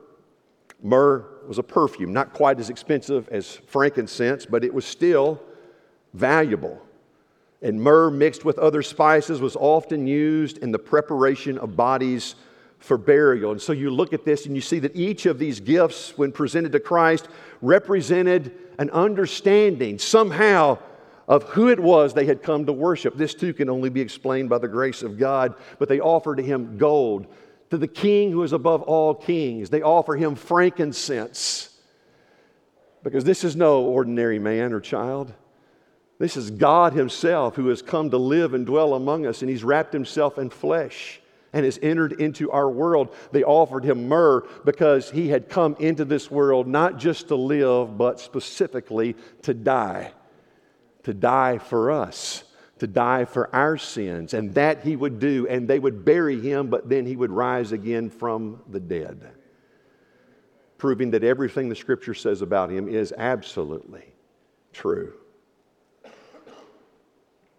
Myrrh 0.82 1.24
was 1.48 1.56
a 1.56 1.62
perfume, 1.62 2.12
not 2.12 2.34
quite 2.34 2.60
as 2.60 2.68
expensive 2.68 3.26
as 3.30 3.54
frankincense, 3.66 4.44
but 4.44 4.64
it 4.64 4.74
was 4.74 4.84
still 4.84 5.40
valuable 6.12 6.82
and 7.64 7.80
myrrh 7.80 8.10
mixed 8.10 8.44
with 8.44 8.58
other 8.58 8.82
spices 8.82 9.40
was 9.40 9.56
often 9.56 10.06
used 10.06 10.58
in 10.58 10.70
the 10.70 10.78
preparation 10.78 11.56
of 11.58 11.74
bodies 11.74 12.34
for 12.78 12.98
burial. 12.98 13.52
And 13.52 13.60
so 13.60 13.72
you 13.72 13.88
look 13.90 14.12
at 14.12 14.26
this 14.26 14.44
and 14.44 14.54
you 14.54 14.60
see 14.60 14.78
that 14.80 14.94
each 14.94 15.24
of 15.24 15.38
these 15.38 15.60
gifts, 15.60 16.16
when 16.18 16.30
presented 16.30 16.72
to 16.72 16.80
Christ, 16.80 17.26
represented 17.62 18.52
an 18.78 18.90
understanding 18.90 19.98
somehow 19.98 20.76
of 21.26 21.44
who 21.44 21.70
it 21.70 21.80
was 21.80 22.12
they 22.12 22.26
had 22.26 22.42
come 22.42 22.66
to 22.66 22.72
worship. 22.74 23.16
This 23.16 23.34
too 23.34 23.54
can 23.54 23.70
only 23.70 23.88
be 23.88 24.02
explained 24.02 24.50
by 24.50 24.58
the 24.58 24.68
grace 24.68 25.02
of 25.02 25.18
God, 25.18 25.54
but 25.78 25.88
they 25.88 26.00
offer 26.00 26.36
to 26.36 26.42
him 26.42 26.76
gold. 26.76 27.26
To 27.70 27.78
the 27.78 27.88
king 27.88 28.30
who 28.30 28.42
is 28.42 28.52
above 28.52 28.82
all 28.82 29.14
kings, 29.14 29.70
they 29.70 29.80
offer 29.80 30.16
him 30.16 30.34
frankincense. 30.34 31.70
Because 33.02 33.24
this 33.24 33.42
is 33.42 33.56
no 33.56 33.80
ordinary 33.84 34.38
man 34.38 34.74
or 34.74 34.80
child. 34.80 35.32
This 36.18 36.36
is 36.36 36.50
God 36.50 36.92
Himself 36.92 37.56
who 37.56 37.68
has 37.68 37.82
come 37.82 38.10
to 38.10 38.18
live 38.18 38.54
and 38.54 38.64
dwell 38.64 38.94
among 38.94 39.26
us, 39.26 39.42
and 39.42 39.50
He's 39.50 39.64
wrapped 39.64 39.92
Himself 39.92 40.38
in 40.38 40.50
flesh 40.50 41.20
and 41.52 41.64
has 41.64 41.78
entered 41.82 42.20
into 42.20 42.50
our 42.50 42.68
world. 42.68 43.14
They 43.32 43.44
offered 43.44 43.84
Him 43.84 44.08
myrrh 44.08 44.46
because 44.64 45.10
He 45.10 45.28
had 45.28 45.48
come 45.48 45.76
into 45.78 46.04
this 46.04 46.30
world 46.30 46.66
not 46.66 46.98
just 46.98 47.28
to 47.28 47.36
live, 47.36 47.98
but 47.98 48.20
specifically 48.20 49.16
to 49.42 49.54
die. 49.54 50.12
To 51.04 51.14
die 51.14 51.58
for 51.58 51.90
us, 51.90 52.44
to 52.78 52.86
die 52.86 53.24
for 53.24 53.54
our 53.54 53.76
sins. 53.76 54.34
And 54.34 54.54
that 54.54 54.82
He 54.82 54.96
would 54.96 55.18
do, 55.18 55.46
and 55.48 55.68
they 55.68 55.78
would 55.78 56.04
bury 56.04 56.40
Him, 56.40 56.68
but 56.68 56.88
then 56.88 57.06
He 57.06 57.16
would 57.16 57.30
rise 57.30 57.72
again 57.72 58.08
from 58.08 58.62
the 58.68 58.80
dead. 58.80 59.32
Proving 60.78 61.10
that 61.12 61.24
everything 61.24 61.68
the 61.68 61.76
Scripture 61.76 62.14
says 62.14 62.40
about 62.40 62.70
Him 62.70 62.88
is 62.88 63.12
absolutely 63.16 64.04
true. 64.72 65.14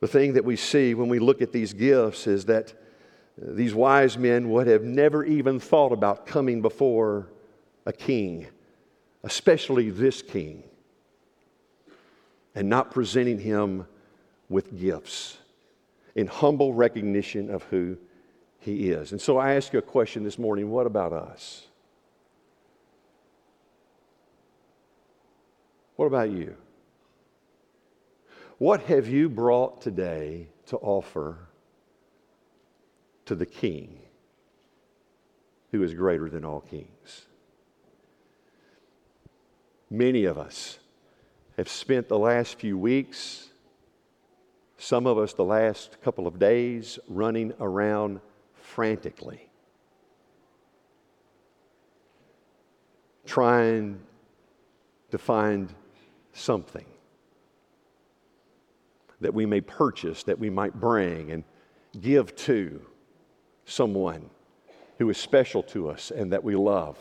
The 0.06 0.12
thing 0.12 0.34
that 0.34 0.46
we 0.46 0.56
see 0.56 0.94
when 0.94 1.10
we 1.10 1.18
look 1.18 1.42
at 1.42 1.52
these 1.52 1.74
gifts 1.74 2.28
is 2.28 2.46
that 2.46 2.72
uh, 3.42 3.54
these 3.56 3.74
wise 3.74 4.20
men 4.20 4.52
would 4.52 4.68
have 4.68 4.84
never 4.84 5.26
even 5.26 5.60
thought 5.60 5.92
about 5.92 6.28
coming 6.28 6.62
before 6.62 7.32
a 7.88 7.92
king, 7.92 8.46
especially 9.24 9.90
this 9.90 10.22
king, 10.22 10.62
and 12.54 12.70
not 12.70 12.92
presenting 12.92 13.40
him 13.40 13.88
with 14.48 14.80
gifts 14.80 15.40
in 16.14 16.28
humble 16.28 16.76
recognition 16.76 17.50
of 17.50 17.64
who 17.64 17.98
he 18.60 18.92
is. 18.92 19.12
And 19.12 19.20
so 19.20 19.40
I 19.40 19.56
ask 19.56 19.74
you 19.74 19.80
a 19.80 19.82
question 19.82 20.24
this 20.24 20.38
morning 20.38 20.70
what 20.70 20.86
about 20.86 21.14
us? 21.14 21.66
What 25.96 26.06
about 26.06 26.30
you? 26.30 26.56
What 28.58 28.84
have 28.84 29.10
you 29.10 29.28
brought 29.28 29.82
today 29.82 30.48
to 30.68 30.78
offer 30.78 31.50
to 33.26 33.36
the 33.36 33.46
King 33.46 34.00
who 35.72 35.84
is 35.84 35.94
greater 35.94 36.30
than 36.30 36.46
all 36.46 36.62
kings? 36.62 37.26
Many 39.90 40.24
of 40.24 40.38
us 40.38 40.80
have 41.58 41.68
spent 41.68 42.08
the 42.08 42.18
last 42.18 42.58
few 42.58 42.78
weeks, 42.78 43.50
some 44.78 45.06
of 45.06 45.18
us 45.18 45.34
the 45.34 45.44
last 45.44 46.02
couple 46.02 46.26
of 46.26 46.40
days, 46.40 46.98
running 47.10 47.52
around 47.60 48.22
frantically, 48.54 49.50
trying 53.26 54.00
to 55.12 55.18
find 55.18 55.74
something 56.32 56.86
that 59.22 59.34
we 59.34 59.46
may 59.46 59.62
purchase, 59.62 60.24
that 60.24 60.40
we 60.40 60.50
might 60.50 60.80
bring 60.80 61.32
and 61.32 61.44
give 62.00 62.36
to 62.36 62.82
someone 63.66 64.30
who 64.98 65.10
is 65.10 65.18
special 65.18 65.64
to 65.64 65.90
us 65.90 66.12
and 66.12 66.32
that 66.34 66.44
we 66.44 66.56
love. 66.56 66.98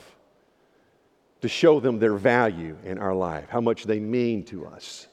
To 1.42 1.48
show 1.48 1.78
them 1.78 1.98
their 1.98 2.14
value 2.14 2.76
in 2.84 2.98
our 2.98 3.14
life, 3.14 3.48
how 3.50 3.60
much 3.60 3.84
they 3.84 4.00
mean 4.00 4.44
to 4.46 4.66
us. 4.66 5.08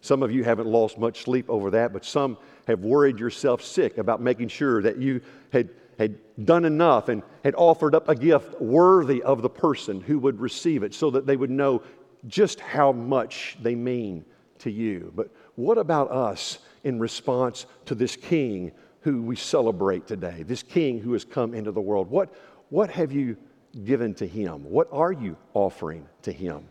Some 0.00 0.22
of 0.22 0.30
you 0.30 0.44
haven't 0.44 0.68
lost 0.68 0.98
much 0.98 1.22
sleep 1.22 1.48
over 1.48 1.70
that, 1.70 1.92
but 1.92 2.04
some 2.04 2.36
have 2.66 2.80
worried 2.80 3.18
yourself 3.18 3.62
sick 3.62 3.98
about 3.98 4.20
making 4.20 4.48
sure 4.48 4.82
that 4.82 4.98
you 4.98 5.20
had, 5.52 5.70
had 5.98 6.18
done 6.44 6.64
enough 6.64 7.08
and 7.08 7.22
had 7.42 7.54
offered 7.56 7.94
up 7.94 8.08
a 8.08 8.14
gift 8.14 8.60
worthy 8.60 9.22
of 9.22 9.42
the 9.42 9.48
person 9.48 10.00
who 10.00 10.18
would 10.18 10.38
receive 10.38 10.82
it 10.82 10.94
so 10.94 11.10
that 11.10 11.26
they 11.26 11.36
would 11.36 11.50
know 11.50 11.82
just 12.26 12.60
how 12.60 12.92
much 12.92 13.56
they 13.62 13.74
mean 13.74 14.24
to 14.58 14.70
you. 14.70 15.12
But 15.16 15.30
what 15.58 15.76
about 15.76 16.12
us 16.12 16.60
in 16.84 17.00
response 17.00 17.66
to 17.86 17.96
this 17.96 18.14
king 18.14 18.70
who 19.00 19.20
we 19.20 19.34
celebrate 19.34 20.06
today, 20.06 20.44
this 20.44 20.62
king 20.62 21.00
who 21.00 21.14
has 21.14 21.24
come 21.24 21.52
into 21.52 21.72
the 21.72 21.80
world? 21.80 22.08
What, 22.08 22.32
what 22.68 22.90
have 22.90 23.10
you 23.10 23.36
given 23.84 24.14
to 24.14 24.26
him? 24.26 24.62
What 24.62 24.86
are 24.92 25.10
you 25.10 25.36
offering 25.54 26.08
to 26.22 26.30
him 26.30 26.68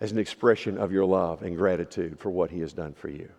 as 0.00 0.10
an 0.10 0.18
expression 0.18 0.76
of 0.76 0.90
your 0.90 1.04
love 1.04 1.42
and 1.42 1.56
gratitude 1.56 2.18
for 2.18 2.30
what 2.30 2.50
he 2.50 2.58
has 2.62 2.72
done 2.72 2.94
for 2.94 3.10
you? 3.10 3.30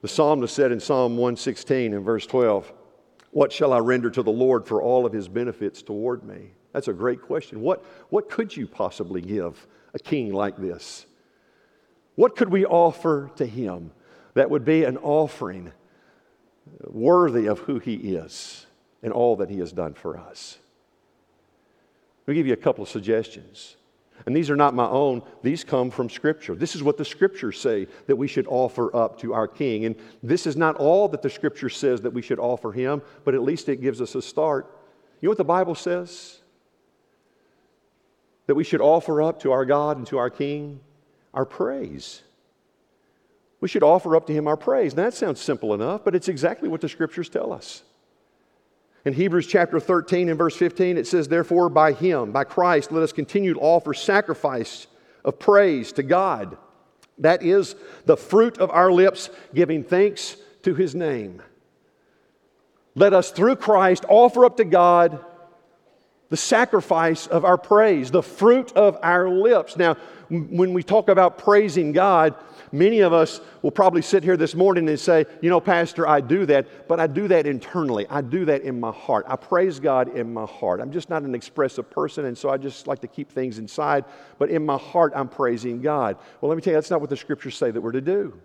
The 0.00 0.08
psalmist 0.08 0.54
said 0.54 0.72
in 0.72 0.80
Psalm 0.80 1.18
116 1.18 1.92
and 1.92 2.02
verse 2.02 2.24
12, 2.24 2.72
What 3.32 3.52
shall 3.52 3.74
I 3.74 3.80
render 3.80 4.08
to 4.08 4.22
the 4.22 4.30
Lord 4.30 4.66
for 4.66 4.80
all 4.80 5.04
of 5.04 5.12
his 5.12 5.28
benefits 5.28 5.82
toward 5.82 6.24
me? 6.24 6.52
That's 6.72 6.88
a 6.88 6.94
great 6.94 7.20
question. 7.20 7.60
What, 7.60 7.84
what 8.08 8.30
could 8.30 8.56
you 8.56 8.66
possibly 8.66 9.20
give 9.20 9.66
a 9.92 9.98
king 9.98 10.32
like 10.32 10.56
this? 10.56 11.04
What 12.18 12.34
could 12.34 12.48
we 12.48 12.66
offer 12.66 13.30
to 13.36 13.46
him 13.46 13.92
that 14.34 14.50
would 14.50 14.64
be 14.64 14.82
an 14.82 14.96
offering 14.96 15.70
worthy 16.82 17.46
of 17.46 17.60
who 17.60 17.78
he 17.78 17.94
is 17.94 18.66
and 19.04 19.12
all 19.12 19.36
that 19.36 19.48
he 19.48 19.60
has 19.60 19.70
done 19.70 19.94
for 19.94 20.18
us? 20.18 20.58
Let 22.26 22.32
me 22.32 22.34
give 22.34 22.48
you 22.48 22.54
a 22.54 22.56
couple 22.56 22.82
of 22.82 22.88
suggestions. 22.88 23.76
And 24.26 24.34
these 24.34 24.50
are 24.50 24.56
not 24.56 24.74
my 24.74 24.88
own, 24.88 25.22
these 25.44 25.62
come 25.62 25.92
from 25.92 26.10
Scripture. 26.10 26.56
This 26.56 26.74
is 26.74 26.82
what 26.82 26.96
the 26.96 27.04
Scriptures 27.04 27.60
say 27.60 27.86
that 28.08 28.16
we 28.16 28.26
should 28.26 28.48
offer 28.48 28.94
up 28.96 29.20
to 29.20 29.32
our 29.32 29.46
King. 29.46 29.84
And 29.84 29.94
this 30.20 30.44
is 30.44 30.56
not 30.56 30.74
all 30.74 31.06
that 31.10 31.22
the 31.22 31.30
Scripture 31.30 31.70
says 31.70 32.00
that 32.00 32.12
we 32.12 32.20
should 32.20 32.40
offer 32.40 32.72
him, 32.72 33.00
but 33.24 33.36
at 33.36 33.42
least 33.42 33.68
it 33.68 33.80
gives 33.80 34.00
us 34.00 34.16
a 34.16 34.22
start. 34.22 34.76
You 35.20 35.28
know 35.28 35.30
what 35.30 35.38
the 35.38 35.44
Bible 35.44 35.76
says? 35.76 36.40
that 38.48 38.54
we 38.54 38.64
should 38.64 38.80
offer 38.80 39.20
up 39.20 39.40
to 39.42 39.52
our 39.52 39.66
God 39.66 39.98
and 39.98 40.06
to 40.06 40.16
our 40.16 40.30
King 40.30 40.80
our 41.38 41.44
praise. 41.44 42.22
We 43.60 43.68
should 43.68 43.84
offer 43.84 44.16
up 44.16 44.26
to 44.26 44.32
Him 44.32 44.48
our 44.48 44.56
praise. 44.56 44.96
Now, 44.96 45.04
that 45.04 45.14
sounds 45.14 45.40
simple 45.40 45.72
enough, 45.72 46.04
but 46.04 46.16
it's 46.16 46.26
exactly 46.26 46.68
what 46.68 46.80
the 46.80 46.88
Scriptures 46.88 47.28
tell 47.28 47.52
us. 47.52 47.84
In 49.04 49.12
Hebrews 49.12 49.46
chapter 49.46 49.78
13 49.78 50.28
and 50.28 50.36
verse 50.36 50.56
15, 50.56 50.98
it 50.98 51.06
says, 51.06 51.28
Therefore, 51.28 51.68
by 51.68 51.92
Him, 51.92 52.32
by 52.32 52.42
Christ, 52.42 52.90
let 52.90 53.04
us 53.04 53.12
continue 53.12 53.54
to 53.54 53.60
offer 53.60 53.94
sacrifice 53.94 54.88
of 55.24 55.38
praise 55.38 55.92
to 55.92 56.02
God. 56.02 56.58
That 57.18 57.44
is 57.44 57.76
the 58.04 58.16
fruit 58.16 58.58
of 58.58 58.72
our 58.72 58.90
lips, 58.90 59.30
giving 59.54 59.84
thanks 59.84 60.36
to 60.64 60.74
His 60.74 60.96
name. 60.96 61.40
Let 62.96 63.14
us, 63.14 63.30
through 63.30 63.56
Christ, 63.56 64.04
offer 64.08 64.44
up 64.44 64.56
to 64.56 64.64
God 64.64 65.24
the 66.30 66.36
sacrifice 66.36 67.26
of 67.26 67.44
our 67.44 67.56
praise, 67.58 68.10
the 68.10 68.22
fruit 68.22 68.72
of 68.72 68.98
our 69.02 69.28
lips. 69.28 69.76
Now, 69.76 69.94
when 70.28 70.74
we 70.74 70.82
talk 70.82 71.08
about 71.08 71.38
praising 71.38 71.92
God, 71.92 72.34
many 72.70 73.00
of 73.00 73.14
us 73.14 73.40
will 73.62 73.70
probably 73.70 74.02
sit 74.02 74.22
here 74.22 74.36
this 74.36 74.54
morning 74.54 74.88
and 74.88 75.00
say, 75.00 75.24
You 75.40 75.48
know, 75.48 75.60
Pastor, 75.60 76.06
I 76.06 76.20
do 76.20 76.44
that, 76.46 76.86
but 76.86 77.00
I 77.00 77.06
do 77.06 77.28
that 77.28 77.46
internally. 77.46 78.06
I 78.10 78.20
do 78.20 78.44
that 78.44 78.62
in 78.62 78.78
my 78.78 78.92
heart. 78.92 79.24
I 79.26 79.36
praise 79.36 79.80
God 79.80 80.14
in 80.14 80.32
my 80.34 80.44
heart. 80.44 80.80
I'm 80.80 80.92
just 80.92 81.08
not 81.08 81.22
an 81.22 81.34
expressive 81.34 81.88
person, 81.90 82.26
and 82.26 82.36
so 82.36 82.50
I 82.50 82.58
just 82.58 82.86
like 82.86 83.00
to 83.00 83.08
keep 83.08 83.32
things 83.32 83.58
inside, 83.58 84.04
but 84.38 84.50
in 84.50 84.66
my 84.66 84.76
heart, 84.76 85.12
I'm 85.16 85.28
praising 85.28 85.80
God. 85.80 86.18
Well, 86.40 86.50
let 86.50 86.56
me 86.56 86.62
tell 86.62 86.72
you, 86.72 86.76
that's 86.76 86.90
not 86.90 87.00
what 87.00 87.10
the 87.10 87.16
scriptures 87.16 87.56
say 87.56 87.70
that 87.70 87.80
we're 87.80 87.92
to 87.92 88.02
do. 88.02 88.38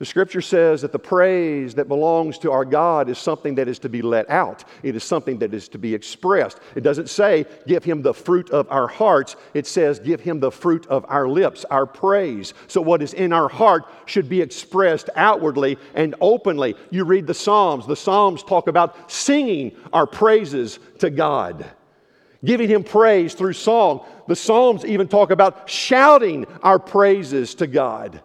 The 0.00 0.04
scripture 0.04 0.40
says 0.40 0.82
that 0.82 0.90
the 0.90 0.98
praise 0.98 1.76
that 1.76 1.86
belongs 1.86 2.36
to 2.38 2.50
our 2.50 2.64
God 2.64 3.08
is 3.08 3.16
something 3.16 3.54
that 3.54 3.68
is 3.68 3.78
to 3.78 3.88
be 3.88 4.02
let 4.02 4.28
out. 4.28 4.64
It 4.82 4.96
is 4.96 5.04
something 5.04 5.38
that 5.38 5.54
is 5.54 5.68
to 5.68 5.78
be 5.78 5.94
expressed. 5.94 6.58
It 6.74 6.80
doesn't 6.80 7.08
say, 7.08 7.46
give 7.68 7.84
him 7.84 8.02
the 8.02 8.12
fruit 8.12 8.50
of 8.50 8.68
our 8.72 8.88
hearts. 8.88 9.36
It 9.54 9.68
says, 9.68 10.00
give 10.00 10.20
him 10.20 10.40
the 10.40 10.50
fruit 10.50 10.84
of 10.88 11.06
our 11.08 11.28
lips, 11.28 11.64
our 11.66 11.86
praise. 11.86 12.54
So, 12.66 12.80
what 12.80 13.02
is 13.02 13.14
in 13.14 13.32
our 13.32 13.48
heart 13.48 13.84
should 14.06 14.28
be 14.28 14.42
expressed 14.42 15.10
outwardly 15.14 15.78
and 15.94 16.16
openly. 16.20 16.74
You 16.90 17.04
read 17.04 17.28
the 17.28 17.34
Psalms, 17.34 17.86
the 17.86 17.94
Psalms 17.94 18.42
talk 18.42 18.66
about 18.66 19.12
singing 19.12 19.76
our 19.92 20.08
praises 20.08 20.80
to 20.98 21.08
God. 21.08 21.70
Giving 22.44 22.68
him 22.68 22.82
praise 22.82 23.34
through 23.34 23.52
song. 23.52 24.04
The 24.26 24.36
Psalms 24.36 24.84
even 24.84 25.06
talk 25.06 25.30
about 25.30 25.70
shouting 25.70 26.46
our 26.64 26.80
praises 26.80 27.54
to 27.54 27.68
God. 27.68 28.20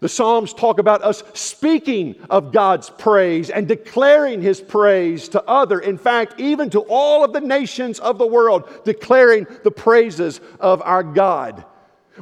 The 0.00 0.08
Psalms 0.08 0.54
talk 0.54 0.78
about 0.78 1.02
us 1.02 1.24
speaking 1.34 2.14
of 2.30 2.52
God's 2.52 2.88
praise 2.88 3.50
and 3.50 3.66
declaring 3.66 4.40
His 4.40 4.60
praise 4.60 5.28
to 5.30 5.42
other. 5.44 5.80
In 5.80 5.98
fact, 5.98 6.38
even 6.38 6.70
to 6.70 6.80
all 6.88 7.24
of 7.24 7.32
the 7.32 7.40
nations 7.40 7.98
of 7.98 8.16
the 8.16 8.26
world, 8.26 8.68
declaring 8.84 9.46
the 9.64 9.72
praises 9.72 10.40
of 10.60 10.82
our 10.82 11.02
God. 11.02 11.64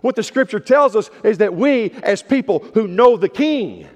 What 0.01 0.17
the 0.17 0.23
scripture 0.23 0.61
tells 0.61 0.97
us 0.97 1.11
is 1.23 1.39
that 1.39 1.55
we, 1.55 1.91
as 2.03 2.23
people 2.23 2.61
who 2.75 2.89
know 2.89 3.19
the 3.19 3.29
King, 3.29 3.87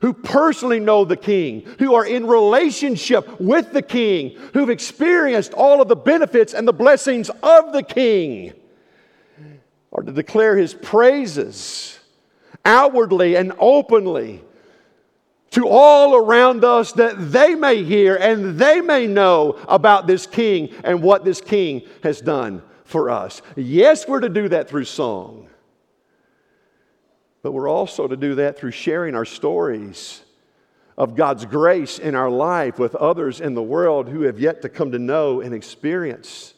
who 0.00 0.12
personally 0.12 0.78
know 0.78 1.04
the 1.04 1.16
King, 1.16 1.62
who 1.80 1.94
are 1.94 2.06
in 2.06 2.24
relationship 2.24 3.40
with 3.40 3.72
the 3.72 3.82
King, 3.82 4.36
who've 4.52 4.70
experienced 4.70 5.54
all 5.54 5.82
of 5.82 5.88
the 5.88 5.96
benefits 5.96 6.54
and 6.54 6.68
the 6.68 6.72
blessings 6.72 7.30
of 7.42 7.72
the 7.72 7.82
King, 7.82 8.52
are 9.92 10.04
to 10.04 10.12
declare 10.12 10.56
His 10.56 10.72
praises 10.74 11.97
outwardly 12.64 13.36
and 13.36 13.52
openly 13.58 14.42
to 15.50 15.66
all 15.66 16.14
around 16.14 16.64
us 16.64 16.92
that 16.92 17.32
they 17.32 17.54
may 17.54 17.82
hear 17.82 18.16
and 18.16 18.58
they 18.58 18.80
may 18.80 19.06
know 19.06 19.58
about 19.68 20.06
this 20.06 20.26
king 20.26 20.72
and 20.84 21.02
what 21.02 21.24
this 21.24 21.40
king 21.40 21.82
has 22.02 22.20
done 22.20 22.62
for 22.84 23.10
us. 23.10 23.42
Yes, 23.56 24.06
we're 24.06 24.20
to 24.20 24.28
do 24.28 24.48
that 24.48 24.68
through 24.68 24.84
song, 24.84 25.48
but 27.42 27.52
we're 27.52 27.68
also 27.68 28.06
to 28.06 28.16
do 28.16 28.36
that 28.36 28.58
through 28.58 28.72
sharing 28.72 29.14
our 29.14 29.24
stories 29.24 30.22
of 30.96 31.14
God's 31.14 31.44
grace 31.44 31.98
in 31.98 32.14
our 32.14 32.28
life 32.28 32.78
with 32.78 32.94
others 32.96 33.40
in 33.40 33.54
the 33.54 33.62
world 33.62 34.08
who 34.08 34.22
have 34.22 34.40
yet 34.40 34.62
to 34.62 34.68
come 34.68 34.92
to 34.92 34.98
know 34.98 35.40
and 35.40 35.54
experience 35.54 36.54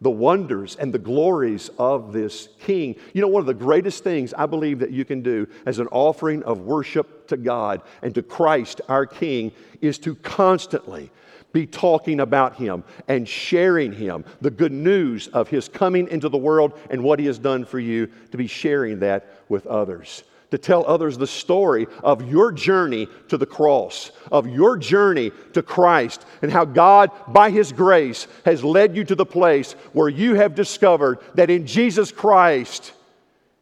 the 0.00 0.10
wonders 0.10 0.76
and 0.76 0.92
the 0.92 0.98
glories 0.98 1.70
of 1.78 2.12
this 2.12 2.48
king. 2.60 2.96
You 3.12 3.22
know, 3.22 3.28
one 3.28 3.40
of 3.40 3.46
the 3.46 3.54
greatest 3.54 4.04
things 4.04 4.34
I 4.34 4.46
believe 4.46 4.78
that 4.80 4.90
you 4.90 5.04
can 5.04 5.22
do 5.22 5.46
as 5.64 5.78
an 5.78 5.88
offering 5.88 6.42
of 6.44 6.60
worship 6.60 7.28
to 7.28 7.36
God 7.36 7.82
and 8.02 8.14
to 8.14 8.22
Christ, 8.22 8.80
our 8.88 9.06
king, 9.06 9.52
is 9.80 9.98
to 10.00 10.14
constantly 10.16 11.10
be 11.52 11.66
talking 11.66 12.20
about 12.20 12.56
him 12.56 12.84
and 13.08 13.26
sharing 13.26 13.92
him, 13.92 14.24
the 14.40 14.50
good 14.50 14.72
news 14.72 15.28
of 15.28 15.48
his 15.48 15.68
coming 15.68 16.06
into 16.08 16.28
the 16.28 16.36
world 16.36 16.78
and 16.90 17.02
what 17.02 17.18
he 17.18 17.26
has 17.26 17.38
done 17.38 17.64
for 17.64 17.78
you, 17.78 18.08
to 18.30 18.36
be 18.36 18.46
sharing 18.46 19.00
that 19.00 19.32
with 19.48 19.66
others 19.66 20.24
to 20.50 20.58
tell 20.58 20.86
others 20.86 21.18
the 21.18 21.26
story 21.26 21.86
of 22.02 22.28
your 22.28 22.52
journey 22.52 23.08
to 23.28 23.36
the 23.36 23.46
cross, 23.46 24.12
of 24.30 24.46
your 24.46 24.76
journey 24.76 25.32
to 25.52 25.62
Christ, 25.62 26.24
and 26.42 26.52
how 26.52 26.64
God, 26.64 27.10
by 27.28 27.50
His 27.50 27.72
grace, 27.72 28.26
has 28.44 28.62
led 28.62 28.96
you 28.96 29.04
to 29.04 29.14
the 29.14 29.26
place 29.26 29.72
where 29.92 30.08
you 30.08 30.34
have 30.34 30.54
discovered 30.54 31.18
that 31.34 31.50
in 31.50 31.66
Jesus 31.66 32.12
Christ 32.12 32.92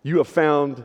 you 0.03 0.19
have 0.19 0.29
found 0.29 0.85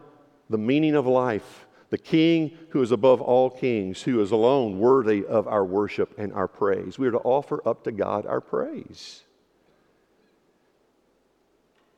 the 0.49 0.57
meaning 0.57 0.95
of 0.95 1.05
life, 1.05 1.65
the 1.89 1.97
King 1.97 2.57
who 2.69 2.81
is 2.81 2.91
above 2.91 3.21
all 3.21 3.49
kings, 3.49 4.01
who 4.01 4.21
is 4.21 4.31
alone 4.31 4.79
worthy 4.79 5.25
of 5.25 5.47
our 5.47 5.65
worship 5.65 6.13
and 6.17 6.31
our 6.33 6.47
praise. 6.47 6.97
We 6.97 7.07
are 7.07 7.11
to 7.11 7.17
offer 7.19 7.61
up 7.67 7.83
to 7.83 7.91
God 7.91 8.25
our 8.25 8.41
praise. 8.41 9.23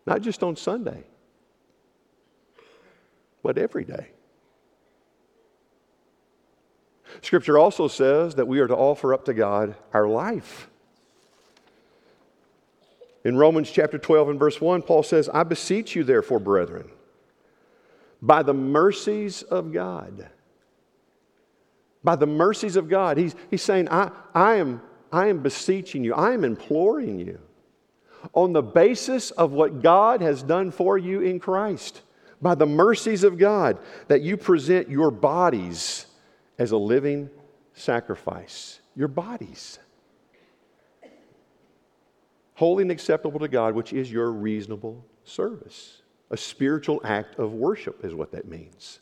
Not 0.05 0.21
just 0.21 0.41
on 0.41 0.55
Sunday 0.55 1.03
but 3.43 3.57
every 3.57 3.83
day. 3.83 4.07
Scripture 7.21 7.57
also 7.57 7.87
says 7.87 8.35
that 8.35 8.47
we 8.47 8.59
are 8.59 8.67
to 8.67 8.75
offer 8.75 9.13
up 9.13 9.25
to 9.25 9.33
God 9.33 9.75
our 9.93 10.07
life. 10.07 10.69
In 13.23 13.37
Romans 13.37 13.69
chapter 13.69 13.97
12 13.97 14.29
and 14.29 14.39
verse 14.39 14.59
1, 14.59 14.81
Paul 14.81 15.03
says, 15.03 15.29
I 15.29 15.43
beseech 15.43 15.95
you, 15.95 16.03
therefore, 16.03 16.39
brethren, 16.39 16.89
by 18.21 18.41
the 18.41 18.53
mercies 18.53 19.43
of 19.43 19.71
God. 19.71 20.29
By 22.03 22.15
the 22.15 22.25
mercies 22.25 22.75
of 22.75 22.89
God. 22.89 23.17
He's, 23.17 23.35
he's 23.51 23.61
saying, 23.61 23.89
I, 23.89 24.11
I, 24.33 24.55
am, 24.55 24.81
I 25.11 25.27
am 25.27 25.43
beseeching 25.43 26.03
you, 26.03 26.15
I 26.15 26.33
am 26.33 26.43
imploring 26.43 27.19
you 27.19 27.39
on 28.33 28.53
the 28.53 28.63
basis 28.63 29.31
of 29.31 29.51
what 29.51 29.81
God 29.81 30.21
has 30.21 30.41
done 30.41 30.71
for 30.71 30.97
you 30.97 31.21
in 31.21 31.39
Christ 31.39 32.01
by 32.41 32.55
the 32.55 32.65
mercies 32.65 33.23
of 33.23 33.37
God, 33.37 33.77
that 34.07 34.21
you 34.21 34.35
present 34.35 34.89
your 34.89 35.11
bodies 35.11 36.07
as 36.57 36.71
a 36.71 36.77
living 36.77 37.29
sacrifice. 37.73 38.81
Your 38.95 39.07
bodies. 39.07 39.79
Holy 42.55 42.83
and 42.83 42.91
acceptable 42.91 43.39
to 43.39 43.47
God, 43.47 43.75
which 43.75 43.93
is 43.93 44.11
your 44.11 44.31
reasonable 44.31 45.05
service. 45.23 46.01
A 46.29 46.37
spiritual 46.37 47.01
act 47.03 47.39
of 47.39 47.53
worship 47.53 48.03
is 48.05 48.13
what 48.13 48.31
that 48.31 48.47
means. 48.47 48.99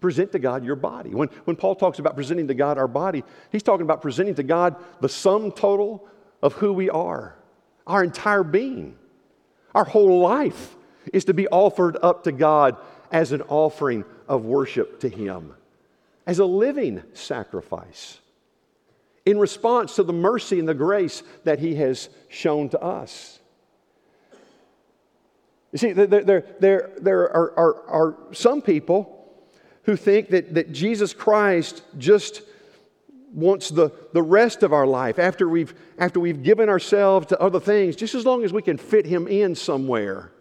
Present 0.00 0.30
to 0.32 0.38
God 0.38 0.64
your 0.64 0.76
body. 0.76 1.10
When, 1.10 1.28
when 1.44 1.56
Paul 1.56 1.74
talks 1.74 1.98
about 1.98 2.14
presenting 2.14 2.46
to 2.48 2.54
God 2.54 2.78
our 2.78 2.86
body, 2.86 3.24
he's 3.50 3.64
talking 3.64 3.82
about 3.82 4.00
presenting 4.00 4.34
to 4.36 4.44
God 4.44 4.76
the 5.00 5.08
sum 5.08 5.50
total 5.50 6.08
of 6.40 6.52
who 6.54 6.72
we 6.72 6.88
are, 6.88 7.36
our 7.86 8.04
entire 8.04 8.44
being, 8.44 8.96
our 9.74 9.84
whole 9.84 10.20
life 10.20 10.76
is 11.12 11.24
to 11.26 11.34
be 11.34 11.48
offered 11.48 11.96
up 12.02 12.24
to 12.24 12.32
God 12.32 12.76
as 13.10 13.32
an 13.32 13.42
offering 13.42 14.04
of 14.28 14.44
worship 14.44 15.00
to 15.00 15.08
Him, 15.08 15.54
as 16.26 16.38
a 16.38 16.44
living 16.44 17.02
sacrifice 17.14 18.18
in 19.28 19.38
response 19.38 19.96
to 19.96 20.02
the 20.02 20.12
mercy 20.12 20.58
and 20.58 20.66
the 20.66 20.72
grace 20.74 21.22
that 21.44 21.58
He 21.58 21.74
has 21.74 22.08
shown 22.30 22.70
to 22.70 22.80
us. 22.80 23.38
You 25.70 25.78
see, 25.78 25.92
there, 25.92 26.06
there, 26.06 26.44
there, 26.60 26.90
there 26.98 27.30
are, 27.30 27.58
are, 27.58 27.88
are 27.88 28.16
some 28.32 28.62
people 28.62 29.14
who 29.82 29.96
think 29.96 30.30
that, 30.30 30.54
that 30.54 30.72
Jesus 30.72 31.12
Christ 31.12 31.82
just 31.98 32.40
wants 33.34 33.68
the, 33.68 33.90
the 34.14 34.22
rest 34.22 34.62
of 34.62 34.72
our 34.72 34.86
life 34.86 35.18
after 35.18 35.46
we've, 35.46 35.74
after 35.98 36.20
we've 36.20 36.42
given 36.42 36.70
ourselves 36.70 37.26
to 37.26 37.38
other 37.38 37.60
things, 37.60 37.96
just 37.96 38.14
as 38.14 38.24
long 38.24 38.44
as 38.44 38.52
we 38.52 38.62
can 38.62 38.78
fit 38.78 39.04
Him 39.04 39.28
in 39.28 39.54
somewhere. 39.54 40.32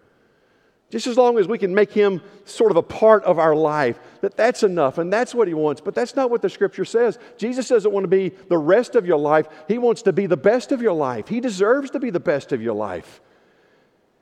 Just 0.89 1.05
as 1.05 1.17
long 1.17 1.37
as 1.37 1.47
we 1.49 1.57
can 1.57 1.75
make 1.75 1.91
him 1.91 2.21
sort 2.45 2.71
of 2.71 2.77
a 2.77 2.81
part 2.81 3.23
of 3.25 3.39
our 3.39 3.55
life, 3.55 3.99
that 4.21 4.37
that's 4.37 4.63
enough 4.63 4.97
and 4.97 5.11
that's 5.11 5.35
what 5.35 5.49
he 5.49 5.53
wants. 5.53 5.81
But 5.81 5.93
that's 5.93 6.15
not 6.15 6.31
what 6.31 6.41
the 6.41 6.49
scripture 6.49 6.85
says. 6.85 7.19
Jesus 7.37 7.67
doesn't 7.67 7.91
want 7.91 8.05
to 8.05 8.09
be 8.09 8.29
the 8.29 8.57
rest 8.57 8.95
of 8.95 9.05
your 9.05 9.17
life. 9.17 9.47
He 9.67 9.77
wants 9.77 10.03
to 10.03 10.13
be 10.13 10.27
the 10.27 10.37
best 10.37 10.71
of 10.71 10.81
your 10.81 10.93
life. 10.93 11.27
He 11.27 11.41
deserves 11.41 11.91
to 11.91 11.99
be 11.99 12.09
the 12.09 12.21
best 12.21 12.53
of 12.53 12.61
your 12.61 12.73
life. 12.73 13.19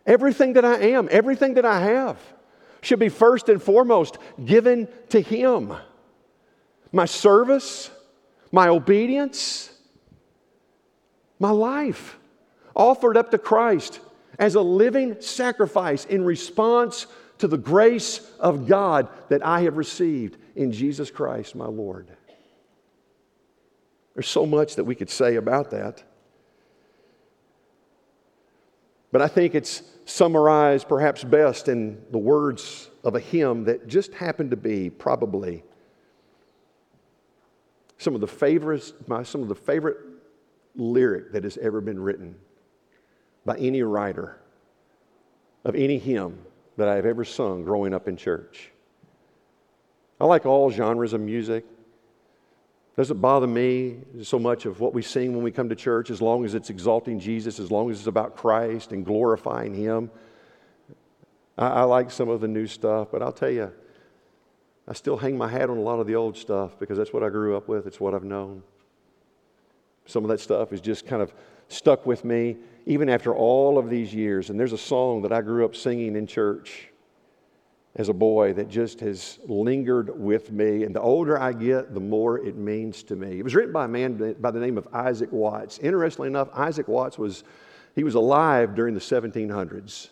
Everything 0.08 0.54
that 0.54 0.66
I 0.66 0.78
am, 0.80 1.08
everything 1.12 1.54
that 1.56 1.66
I 1.66 1.82
have 1.82 2.20
should 2.82 3.00
be 3.00 3.10
first 3.10 3.48
and 3.48 3.62
foremost 3.62 4.18
given 4.44 4.88
to 5.10 5.22
him. 5.22 5.74
My 6.92 7.06
service, 7.06 7.92
my 8.52 8.70
obedience, 8.70 9.72
my 11.38 11.52
life 11.52 12.18
offered 12.76 13.18
up 13.18 13.32
to 13.32 13.38
Christ 13.38 14.00
as 14.40 14.56
a 14.56 14.62
living 14.62 15.22
sacrifice 15.22 16.06
in 16.06 16.24
response 16.24 17.08
to 17.38 17.48
the 17.48 17.58
grace 17.58 18.22
of 18.40 18.68
God 18.68 19.10
that 19.30 19.46
I 19.46 19.62
have 19.62 19.78
received 19.78 20.38
in 20.56 20.72
Jesus 20.72 21.12
Christ, 21.12 21.56
my 21.56 21.66
Lord. 21.66 22.10
There's 24.14 24.28
so 24.28 24.46
much 24.46 24.76
that 24.76 24.86
we 24.86 24.96
could 24.96 25.10
say 25.10 25.36
about 25.36 25.72
that. 25.72 26.04
But 29.12 29.22
I 29.22 29.28
think 29.28 29.56
it's 29.56 29.84
summarized 30.06 30.88
perhaps 30.88 31.24
best 31.24 31.68
in 31.68 32.02
the 32.12 32.18
words 32.18 32.90
of 33.04 33.16
a 33.16 33.20
hymn 33.20 33.66
that 33.66 33.88
just 33.88 34.14
happened 34.14 34.52
to 34.52 34.58
be 34.58 34.90
probably 34.90 35.64
some 37.98 38.16
of 38.16 38.22
the 38.22 38.28
favorites, 38.28 38.94
my, 39.08 39.24
some 39.24 39.42
of 39.42 39.48
the 39.48 39.56
favorite 39.56 39.98
lyric 40.76 41.32
that 41.32 41.44
has 41.44 41.58
ever 41.58 41.82
been 41.82 42.00
written 42.00 42.36
by 43.46 43.56
any 43.58 43.84
writer 43.84 44.40
of 45.64 45.76
any 45.76 45.98
hymn 45.98 46.40
that 46.78 46.88
I 46.88 46.96
have 46.96 47.06
ever 47.06 47.24
sung 47.24 47.64
growing 47.64 47.94
up 47.94 48.08
in 48.08 48.18
church. 48.18 48.72
I 50.20 50.26
like 50.26 50.46
all 50.46 50.72
genres 50.72 51.14
of 51.14 51.22
music. 51.22 51.66
Doesn't 52.96 53.20
bother 53.20 53.48
me 53.48 53.98
so 54.24 54.40
much 54.40 54.66
of 54.66 54.80
what 54.80 54.94
we 54.94 55.02
sing 55.02 55.34
when 55.34 55.44
we 55.44 55.52
come 55.52 55.68
to 55.68 55.76
church 55.76 56.10
as 56.10 56.22
long 56.22 56.46
as 56.46 56.56
it's 56.56 56.70
exalting 56.70 57.20
Jesus, 57.20 57.60
as 57.60 57.70
long 57.70 57.92
as 57.92 57.98
it's 58.00 58.08
about 58.08 58.38
Christ 58.38 58.94
and 58.94 59.06
glorifying 59.06 59.74
Him. 59.74 60.10
I, 61.58 61.68
I 61.68 61.84
like 61.84 62.10
some 62.10 62.30
of 62.30 62.40
the 62.40 62.48
new 62.48 62.68
stuff, 62.68 63.10
but 63.12 63.22
I'll 63.22 63.34
tell 63.34 63.50
you, 63.50 63.72
I 64.88 64.94
still 64.94 65.18
hang 65.18 65.38
my 65.38 65.50
hat 65.50 65.70
on 65.70 65.78
a 65.78 65.82
lot 65.82 66.00
of 66.00 66.08
the 66.08 66.16
old 66.16 66.38
stuff 66.38 66.80
because 66.80 66.98
that's 66.98 67.12
what 67.12 67.24
I 67.24 67.30
grew 67.30 67.58
up 67.58 67.68
with, 67.68 67.86
it's 67.86 68.00
what 68.00 68.14
I've 68.14 68.24
known. 68.24 68.64
Some 70.06 70.24
of 70.24 70.30
that 70.30 70.40
stuff 70.40 70.74
is 70.74 70.82
just 70.82 71.06
kind 71.06 71.22
of 71.22 71.34
stuck 71.68 72.06
with 72.06 72.24
me 72.24 72.58
even 72.86 73.10
after 73.10 73.36
all 73.36 73.78
of 73.78 73.90
these 73.90 74.14
years. 74.14 74.50
And 74.50 74.60
there's 74.60 74.74
a 74.74 74.78
song 74.78 75.22
that 75.24 75.32
I 75.32 75.42
grew 75.42 75.66
up 75.66 75.76
singing 75.76 76.16
in 76.16 76.28
church 76.28 76.90
as 77.96 78.10
a 78.10 78.14
boy 78.14 78.54
that 78.54 78.68
just 78.68 79.00
has 79.00 79.40
lingered 79.48 80.20
with 80.20 80.52
me. 80.52 80.84
And 80.84 80.94
the 80.94 81.02
older 81.02 81.40
I 81.40 81.54
get, 81.54 81.94
the 81.94 82.00
more 82.00 82.40
it 82.40 82.58
means 82.58 83.04
to 83.04 83.16
me. 83.16 83.40
It 83.40 83.44
was 83.44 83.56
written 83.56 83.72
by 83.72 83.86
a 83.86 83.88
man 83.88 84.36
by 84.40 84.52
the 84.52 84.60
name 84.60 84.78
of 84.78 84.88
Isaac 84.94 85.32
Watts. 85.32 85.80
Interestingly 85.80 86.28
enough, 86.28 86.50
Isaac 86.54 86.88
Watts 86.88 87.18
was, 87.18 87.44
he 87.96 88.04
was 88.04 88.16
alive 88.16 88.76
during 88.76 88.94
the 88.94 89.00
1700s. 89.00 90.10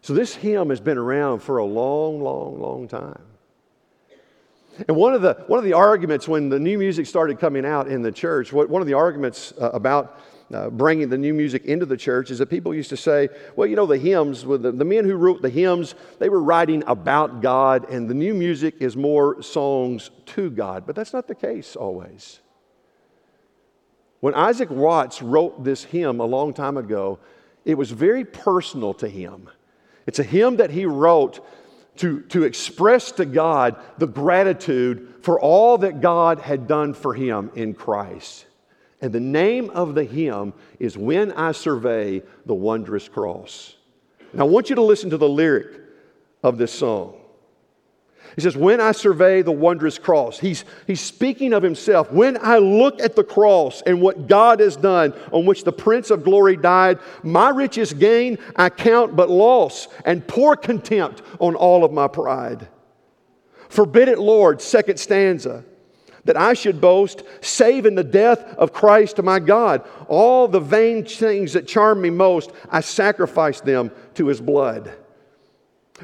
So 0.00 0.14
this 0.14 0.34
hymn 0.34 0.70
has 0.70 0.80
been 0.80 0.98
around 0.98 1.40
for 1.40 1.58
a 1.58 1.64
long, 1.64 2.22
long, 2.22 2.60
long 2.60 2.88
time. 2.88 3.22
And 4.88 4.96
one 4.96 5.14
of 5.14 5.22
the, 5.22 5.34
one 5.46 5.58
of 5.58 5.64
the 5.64 5.74
arguments 5.74 6.26
when 6.26 6.48
the 6.48 6.58
new 6.58 6.78
music 6.78 7.06
started 7.06 7.38
coming 7.38 7.66
out 7.66 7.88
in 7.88 8.02
the 8.02 8.12
church, 8.12 8.52
one 8.52 8.80
of 8.80 8.86
the 8.86 8.94
arguments 8.94 9.52
uh, 9.60 9.70
about 9.70 10.20
uh, 10.52 10.68
bringing 10.70 11.08
the 11.08 11.18
new 11.18 11.32
music 11.32 11.64
into 11.64 11.86
the 11.86 11.96
church 11.96 12.30
is 12.30 12.38
that 12.38 12.50
people 12.50 12.74
used 12.74 12.90
to 12.90 12.96
say, 12.96 13.28
well, 13.56 13.66
you 13.66 13.76
know, 13.76 13.86
the 13.86 13.98
hymns, 13.98 14.42
the, 14.42 14.58
the 14.58 14.84
men 14.84 15.04
who 15.04 15.14
wrote 15.14 15.40
the 15.42 15.48
hymns, 15.48 15.94
they 16.18 16.28
were 16.28 16.42
writing 16.42 16.82
about 16.86 17.40
God, 17.40 17.88
and 17.90 18.08
the 18.08 18.14
new 18.14 18.34
music 18.34 18.76
is 18.80 18.96
more 18.96 19.42
songs 19.42 20.10
to 20.26 20.50
God. 20.50 20.84
But 20.86 20.96
that's 20.96 21.12
not 21.12 21.26
the 21.26 21.34
case 21.34 21.76
always. 21.76 22.40
When 24.20 24.34
Isaac 24.34 24.70
Watts 24.70 25.22
wrote 25.22 25.64
this 25.64 25.84
hymn 25.84 26.20
a 26.20 26.26
long 26.26 26.54
time 26.54 26.76
ago, 26.76 27.18
it 27.64 27.76
was 27.76 27.90
very 27.90 28.24
personal 28.24 28.94
to 28.94 29.08
him. 29.08 29.48
It's 30.06 30.18
a 30.18 30.24
hymn 30.24 30.56
that 30.56 30.70
he 30.70 30.86
wrote 30.86 31.44
to, 31.96 32.20
to 32.22 32.44
express 32.44 33.12
to 33.12 33.24
God 33.24 33.76
the 33.98 34.06
gratitude 34.06 35.14
for 35.22 35.40
all 35.40 35.78
that 35.78 36.00
God 36.00 36.38
had 36.38 36.66
done 36.66 36.94
for 36.94 37.14
him 37.14 37.50
in 37.54 37.74
Christ. 37.74 38.46
And 39.00 39.12
the 39.12 39.20
name 39.20 39.70
of 39.70 39.94
the 39.94 40.04
hymn 40.04 40.52
is 40.78 40.96
When 40.96 41.32
I 41.32 41.52
Survey 41.52 42.22
the 42.46 42.54
Wondrous 42.54 43.08
Cross. 43.08 43.76
Now, 44.32 44.44
I 44.44 44.48
want 44.48 44.70
you 44.70 44.76
to 44.76 44.82
listen 44.82 45.10
to 45.10 45.18
the 45.18 45.28
lyric 45.28 45.80
of 46.42 46.56
this 46.56 46.72
song. 46.72 47.21
He 48.34 48.40
says, 48.40 48.56
When 48.56 48.80
I 48.80 48.92
survey 48.92 49.42
the 49.42 49.52
wondrous 49.52 49.98
cross, 49.98 50.38
he's, 50.38 50.64
he's 50.86 51.00
speaking 51.00 51.52
of 51.52 51.62
himself. 51.62 52.10
When 52.10 52.38
I 52.40 52.58
look 52.58 53.00
at 53.00 53.16
the 53.16 53.24
cross 53.24 53.82
and 53.82 54.00
what 54.00 54.26
God 54.26 54.60
has 54.60 54.76
done, 54.76 55.14
on 55.32 55.44
which 55.44 55.64
the 55.64 55.72
Prince 55.72 56.10
of 56.10 56.24
Glory 56.24 56.56
died, 56.56 56.98
my 57.22 57.50
richest 57.50 57.98
gain 57.98 58.38
I 58.56 58.70
count 58.70 59.16
but 59.16 59.28
loss 59.30 59.88
and 60.04 60.26
pour 60.26 60.56
contempt 60.56 61.22
on 61.40 61.54
all 61.54 61.84
of 61.84 61.92
my 61.92 62.08
pride. 62.08 62.68
Forbid 63.68 64.08
it, 64.08 64.18
Lord, 64.18 64.60
second 64.60 64.98
stanza 64.98 65.64
that 66.24 66.36
I 66.36 66.54
should 66.54 66.80
boast, 66.80 67.24
save 67.40 67.84
in 67.84 67.94
the 67.94 68.04
death 68.04 68.54
of 68.54 68.72
Christ 68.72 69.20
my 69.22 69.40
God. 69.40 69.86
All 70.08 70.46
the 70.46 70.60
vain 70.60 71.04
things 71.04 71.54
that 71.54 71.66
charm 71.66 72.00
me 72.00 72.10
most, 72.10 72.52
I 72.70 72.80
sacrifice 72.80 73.60
them 73.60 73.90
to 74.14 74.28
his 74.28 74.40
blood. 74.40 74.92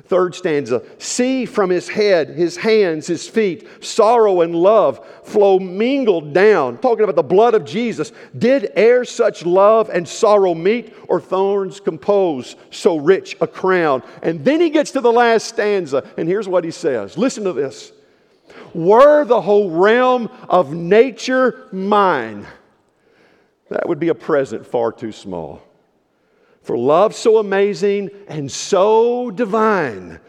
Third 0.04 0.34
stanza 0.34 0.82
See 0.98 1.46
from 1.46 1.70
his 1.70 1.88
head, 1.88 2.30
his 2.30 2.56
hands, 2.56 3.06
his 3.06 3.28
feet, 3.28 3.84
sorrow 3.84 4.40
and 4.40 4.54
love 4.54 5.04
flow 5.24 5.58
mingled 5.58 6.32
down. 6.32 6.78
Talking 6.78 7.04
about 7.04 7.16
the 7.16 7.22
blood 7.22 7.54
of 7.54 7.64
Jesus. 7.64 8.12
Did 8.36 8.72
e'er 8.76 9.04
such 9.04 9.44
love 9.44 9.90
and 9.90 10.08
sorrow 10.08 10.54
meet, 10.54 10.94
or 11.08 11.20
thorns 11.20 11.80
compose 11.80 12.56
so 12.70 12.96
rich 12.96 13.36
a 13.40 13.46
crown? 13.46 14.02
And 14.22 14.44
then 14.44 14.60
he 14.60 14.70
gets 14.70 14.92
to 14.92 15.00
the 15.00 15.12
last 15.12 15.46
stanza, 15.48 16.08
and 16.16 16.28
here's 16.28 16.48
what 16.48 16.64
he 16.64 16.70
says 16.70 17.18
Listen 17.18 17.44
to 17.44 17.52
this. 17.52 17.92
Were 18.74 19.24
the 19.24 19.40
whole 19.40 19.70
realm 19.70 20.30
of 20.48 20.72
nature 20.72 21.68
mine, 21.72 22.46
that 23.68 23.88
would 23.88 23.98
be 23.98 24.08
a 24.08 24.14
present 24.14 24.66
far 24.66 24.92
too 24.92 25.12
small. 25.12 25.62
For 26.68 26.76
love 26.76 27.14
so 27.14 27.38
amazing 27.38 28.10
and 28.28 28.52
so 28.52 29.30
divine 29.30 30.20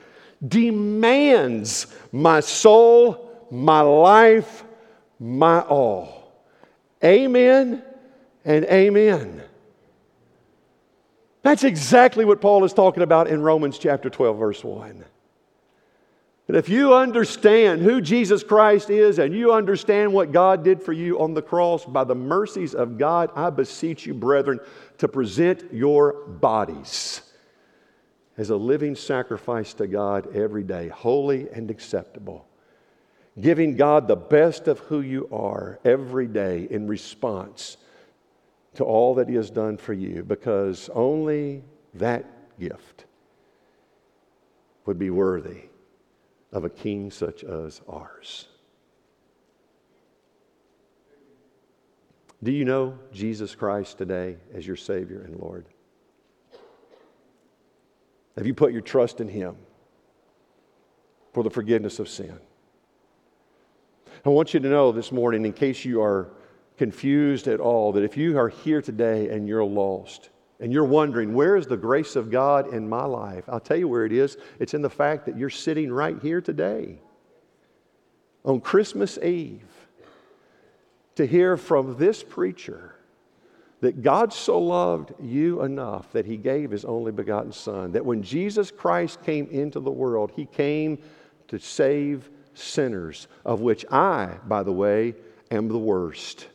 demands 0.47 1.87
my 2.13 2.39
soul, 2.39 3.45
my 3.51 3.81
life, 3.81 4.63
my 5.19 5.59
all. 5.59 6.31
Amen 7.03 7.83
and 8.45 8.63
amen. 8.63 9.43
That's 11.41 11.65
exactly 11.65 12.23
what 12.23 12.39
Paul 12.39 12.63
is 12.63 12.71
talking 12.71 13.03
about 13.03 13.27
in 13.27 13.41
Romans 13.41 13.77
chapter 13.77 14.09
12, 14.09 14.39
verse 14.39 14.63
1. 14.63 15.03
And 16.49 16.57
if 16.57 16.67
you 16.67 16.95
understand 16.95 17.83
who 17.83 18.01
Jesus 18.01 18.41
Christ 18.41 18.89
is 18.89 19.19
and 19.19 19.35
you 19.35 19.53
understand 19.53 20.11
what 20.11 20.31
God 20.31 20.63
did 20.63 20.81
for 20.81 20.93
you 20.93 21.19
on 21.19 21.35
the 21.35 21.43
cross, 21.43 21.85
by 21.85 22.03
the 22.03 22.15
mercies 22.15 22.73
of 22.73 22.97
God, 22.97 23.29
I 23.35 23.51
beseech 23.51 24.07
you, 24.07 24.15
brethren, 24.15 24.59
to 24.97 25.07
present 25.07 25.71
your 25.71 26.25
bodies 26.25 27.21
as 28.35 28.49
a 28.49 28.55
living 28.55 28.95
sacrifice 28.95 29.75
to 29.75 29.85
God 29.85 30.35
every 30.35 30.63
day, 30.63 30.87
holy 30.87 31.47
and 31.51 31.69
acceptable. 31.69 32.47
Giving 33.39 33.75
God 33.75 34.07
the 34.07 34.15
best 34.15 34.67
of 34.67 34.79
who 34.79 35.01
you 35.01 35.29
are 35.31 35.79
every 35.85 36.25
day 36.25 36.67
in 36.71 36.87
response 36.87 37.77
to 38.73 38.83
all 38.83 39.13
that 39.13 39.29
He 39.29 39.35
has 39.35 39.51
done 39.51 39.77
for 39.77 39.93
you, 39.93 40.23
because 40.23 40.89
only 40.95 41.63
that 41.93 42.25
gift 42.59 43.05
would 44.87 44.97
be 44.97 45.11
worthy 45.11 45.69
of 46.51 46.65
a 46.65 46.69
king 46.69 47.11
such 47.11 47.43
as 47.43 47.81
ours. 47.87 48.47
Do 52.41 52.51
you 52.51 52.63
know 52.63 52.97
Jesus 53.11 53.53
Christ 53.53 53.97
today 53.97 54.37
as 54.53 54.65
your 54.65 54.77
Savior 54.77 55.21
and 55.21 55.35
Lord? 55.39 55.65
Have 58.37 58.47
you 58.47 58.53
put 58.53 58.71
your 58.71 58.81
trust 58.81 59.19
in 59.19 59.27
Him 59.27 59.57
for 61.33 61.43
the 61.43 61.49
forgiveness 61.49 61.99
of 61.99 62.07
sin? 62.07 62.39
I 64.25 64.29
want 64.29 64.53
you 64.53 64.59
to 64.59 64.69
know 64.69 64.91
this 64.91 65.11
morning, 65.11 65.45
in 65.45 65.53
case 65.53 65.83
you 65.83 66.01
are 66.01 66.29
confused 66.77 67.47
at 67.47 67.59
all, 67.59 67.91
that 67.93 68.03
if 68.03 68.15
you 68.15 68.37
are 68.37 68.49
here 68.49 68.81
today 68.81 69.29
and 69.29 69.47
you're 69.47 69.63
lost, 69.63 70.29
and 70.59 70.73
you're 70.73 70.83
wondering, 70.83 71.33
where 71.33 71.55
is 71.55 71.67
the 71.67 71.77
grace 71.77 72.15
of 72.15 72.29
God 72.29 72.73
in 72.73 72.89
my 72.89 73.05
life? 73.05 73.45
I'll 73.47 73.59
tell 73.59 73.77
you 73.77 73.87
where 73.87 74.05
it 74.05 74.11
is. 74.11 74.37
It's 74.59 74.73
in 74.73 74.81
the 74.81 74.89
fact 74.89 75.25
that 75.25 75.37
you're 75.37 75.49
sitting 75.49 75.91
right 75.91 76.17
here 76.21 76.41
today 76.41 76.99
on 78.43 78.59
Christmas 78.59 79.17
Eve 79.17 79.63
to 81.15 81.25
hear 81.25 81.57
from 81.57 81.97
this 81.97 82.23
preacher 82.23 82.95
that 83.81 84.01
God 84.01 84.33
so 84.33 84.59
loved 84.59 85.13
you 85.21 85.61
enough 85.61 86.11
that 86.11 86.25
he 86.25 86.35
gave 86.35 86.71
his 86.71 86.83
only 86.83 87.13
begotten 87.13 87.53
Son, 87.53 87.93
that 87.93 88.05
when 88.05 88.21
Jesus 88.21 88.71
Christ 88.71 89.23
came 89.23 89.47
into 89.47 89.79
the 89.79 89.91
world, 89.91 90.31
he 90.35 90.45
came 90.45 90.97
to 91.47 91.57
save 91.57 92.29
sinners, 92.53 93.27
of 93.45 93.61
which 93.61 93.85
I, 93.89 94.37
by 94.47 94.63
the 94.63 94.73
way, 94.73 95.15
am 95.49 95.69
the 95.69 95.77
worst. 95.77 96.47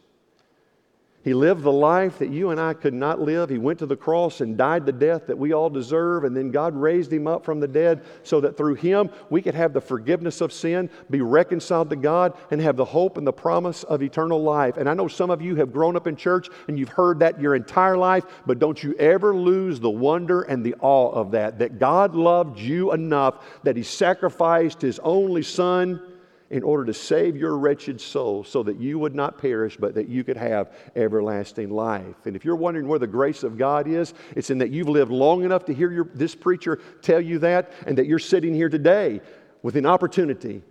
He 1.25 1.33
lived 1.33 1.63
the 1.63 1.73
life 1.73 2.19
that 2.19 2.29
you 2.29 2.51
and 2.51 2.61
I 2.61 2.75
could 2.75 2.93
not 2.93 3.19
live. 3.19 3.49
He 3.49 3.57
went 3.57 3.79
to 3.79 3.87
the 3.87 3.97
cross 3.97 4.43
and 4.43 4.59
died 4.59 4.85
the 4.85 4.93
death 4.93 5.27
that 5.27 5.39
we 5.39 5.55
all 5.55 5.71
deserve. 5.71 6.25
And 6.25 6.37
then 6.37 6.51
God 6.51 6.77
raised 6.77 7.11
him 7.11 7.27
up 7.27 7.47
from 7.47 7.61
the 7.61 7.67
dead 7.67 8.03
so 8.25 8.43
that 8.43 8.59
through 8.59 8.75
him 8.75 9.09
we 9.31 9.41
could 9.41 9.55
have 9.55 9.73
the 9.73 9.81
forgiveness 9.81 10.43
of 10.43 10.53
sin, 10.53 10.91
be 11.09 11.23
reconciled 11.23 11.89
to 11.91 11.97
God, 11.97 12.37
and 12.51 12.61
have 12.61 12.77
the 12.77 12.85
hope 12.85 13.17
and 13.17 13.27
the 13.27 13.33
promise 13.33 13.85
of 13.85 14.03
eternal 14.03 14.43
life. 14.43 14.77
And 14.77 14.87
I 14.87 14.93
know 14.93 15.09
some 15.09 15.31
of 15.31 15.41
you 15.41 15.57
have 15.57 15.73
grown 15.73 15.97
up 15.97 16.07
in 16.07 16.15
church 16.15 16.51
and 16.69 16.79
you've 16.79 16.91
heard 16.91 17.21
that 17.21 17.41
your 17.41 17.55
entire 17.55 17.97
life, 17.97 18.25
but 18.45 18.59
don't 18.59 18.83
you 18.83 18.93
ever 18.99 19.35
lose 19.35 19.81
the 19.81 19.89
wonder 19.89 20.43
and 20.43 20.63
the 20.63 20.75
awe 20.81 21.11
of 21.11 21.31
that, 21.31 21.59
that 21.59 21.79
God 21.79 22.15
loved 22.15 22.59
you 22.59 22.93
enough 22.93 23.43
that 23.63 23.79
he 23.79 23.83
sacrificed 23.83 24.83
his 24.83 24.99
only 24.99 25.43
son 25.43 26.03
in 26.51 26.63
order 26.63 26.85
to 26.85 26.95
save 26.95 27.37
your 27.37 27.57
wretched 27.57 28.01
soul 28.01 28.45
so 28.45 28.63
that 28.63 28.79
you 28.79 28.99
would 28.99 29.15
not 29.15 29.39
perish, 29.39 29.77
but 29.77 29.95
that 29.95 30.09
you 30.09 30.23
could 30.23 30.37
have 30.37 30.73
everlasting 30.95 31.71
life. 31.71 32.27
And 32.27 32.37
if 32.37 32.45
you're 32.45 32.57
wondering 32.57 32.87
where 32.87 32.99
the 32.99 33.07
grace 33.07 33.43
of 33.43 33.57
God 33.57 33.89
is, 33.89 34.15
it's 34.37 34.51
in 34.51 34.59
that 34.59 34.71
you've 34.71 34.89
lived 34.89 35.11
long 35.11 35.45
enough 35.45 35.65
to 35.67 35.75
hear 35.75 35.91
your, 35.91 36.09
this 36.15 36.35
preacher 36.35 36.81
tell 37.03 37.21
you 37.21 37.39
that, 37.41 37.73
and 37.87 37.99
that 37.99 38.07
you're 38.07 38.19
sitting 38.19 38.55
here 38.55 38.69
today 38.69 39.21
with 39.63 39.77
an 39.77 39.87
opportunity 39.87 40.63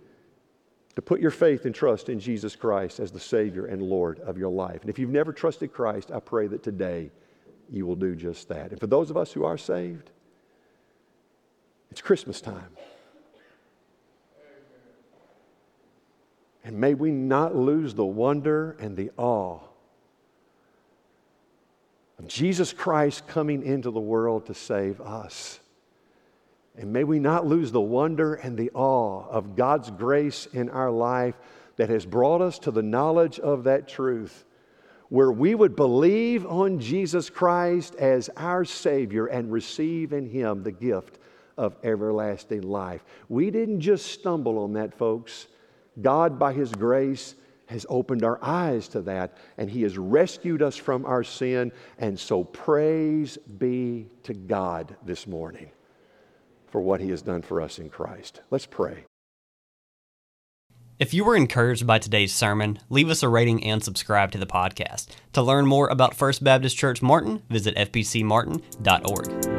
to 0.94 1.02
put 1.02 1.20
your 1.20 1.32
faith 1.32 1.64
and 1.64 1.74
trust 1.74 2.08
in 2.08 2.20
Jesus 2.20 2.54
Christ 2.54 3.00
as 3.00 3.10
the 3.10 3.20
Savior 3.20 3.66
and 3.66 3.82
Lord 3.82 4.20
of 4.20 4.38
your 4.38 4.50
life. 4.50 4.82
And 4.82 4.90
if 4.90 4.98
you've 4.98 5.10
never 5.10 5.32
trusted 5.32 5.72
Christ, 5.72 6.12
I 6.12 6.20
pray 6.20 6.46
that 6.46 6.62
today 6.62 7.10
you 7.68 7.84
will 7.86 7.96
do 7.96 8.14
just 8.14 8.48
that. 8.48 8.70
And 8.70 8.78
for 8.78 8.86
those 8.86 9.10
of 9.10 9.16
us 9.16 9.32
who 9.32 9.44
are 9.44 9.58
saved, 9.58 10.10
it's 11.90 12.00
Christmas 12.00 12.40
time. 12.40 12.76
And 16.64 16.78
may 16.78 16.94
we 16.94 17.10
not 17.10 17.54
lose 17.54 17.94
the 17.94 18.06
wonder 18.06 18.76
and 18.80 18.96
the 18.96 19.10
awe 19.18 19.60
of 22.18 22.26
Jesus 22.26 22.72
Christ 22.72 23.26
coming 23.26 23.62
into 23.62 23.90
the 23.90 24.00
world 24.00 24.46
to 24.46 24.54
save 24.54 25.00
us. 25.00 25.60
And 26.76 26.92
may 26.92 27.04
we 27.04 27.18
not 27.18 27.46
lose 27.46 27.70
the 27.70 27.80
wonder 27.80 28.34
and 28.34 28.56
the 28.56 28.70
awe 28.72 29.26
of 29.28 29.56
God's 29.56 29.90
grace 29.90 30.46
in 30.52 30.70
our 30.70 30.90
life 30.90 31.34
that 31.76 31.88
has 31.88 32.06
brought 32.06 32.40
us 32.40 32.58
to 32.60 32.70
the 32.70 32.82
knowledge 32.82 33.38
of 33.38 33.64
that 33.64 33.86
truth, 33.86 34.44
where 35.08 35.30
we 35.30 35.54
would 35.54 35.76
believe 35.76 36.46
on 36.46 36.80
Jesus 36.80 37.30
Christ 37.30 37.94
as 37.96 38.30
our 38.36 38.64
Savior 38.64 39.26
and 39.26 39.52
receive 39.52 40.12
in 40.12 40.26
Him 40.26 40.62
the 40.62 40.72
gift 40.72 41.18
of 41.56 41.76
everlasting 41.84 42.62
life. 42.62 43.04
We 43.28 43.50
didn't 43.50 43.80
just 43.80 44.06
stumble 44.06 44.58
on 44.58 44.72
that, 44.72 44.94
folks. 44.96 45.46
God, 46.00 46.38
by 46.38 46.52
His 46.52 46.72
grace, 46.72 47.34
has 47.66 47.86
opened 47.88 48.24
our 48.24 48.38
eyes 48.42 48.88
to 48.88 49.00
that, 49.02 49.36
and 49.56 49.70
He 49.70 49.82
has 49.82 49.96
rescued 49.96 50.62
us 50.62 50.76
from 50.76 51.04
our 51.06 51.24
sin. 51.24 51.72
And 51.98 52.18
so, 52.18 52.44
praise 52.44 53.38
be 53.58 54.06
to 54.24 54.34
God 54.34 54.96
this 55.04 55.26
morning 55.26 55.70
for 56.66 56.80
what 56.80 57.00
He 57.00 57.10
has 57.10 57.22
done 57.22 57.42
for 57.42 57.60
us 57.60 57.78
in 57.78 57.88
Christ. 57.88 58.42
Let's 58.50 58.66
pray. 58.66 59.04
If 60.98 61.12
you 61.12 61.24
were 61.24 61.34
encouraged 61.34 61.86
by 61.86 61.98
today's 61.98 62.32
sermon, 62.32 62.78
leave 62.88 63.10
us 63.10 63.24
a 63.24 63.28
rating 63.28 63.64
and 63.64 63.82
subscribe 63.82 64.30
to 64.32 64.38
the 64.38 64.46
podcast. 64.46 65.08
To 65.32 65.42
learn 65.42 65.66
more 65.66 65.88
about 65.88 66.14
First 66.14 66.44
Baptist 66.44 66.76
Church 66.76 67.02
Martin, 67.02 67.42
visit 67.50 67.74
fbcmartin.org. 67.76 69.53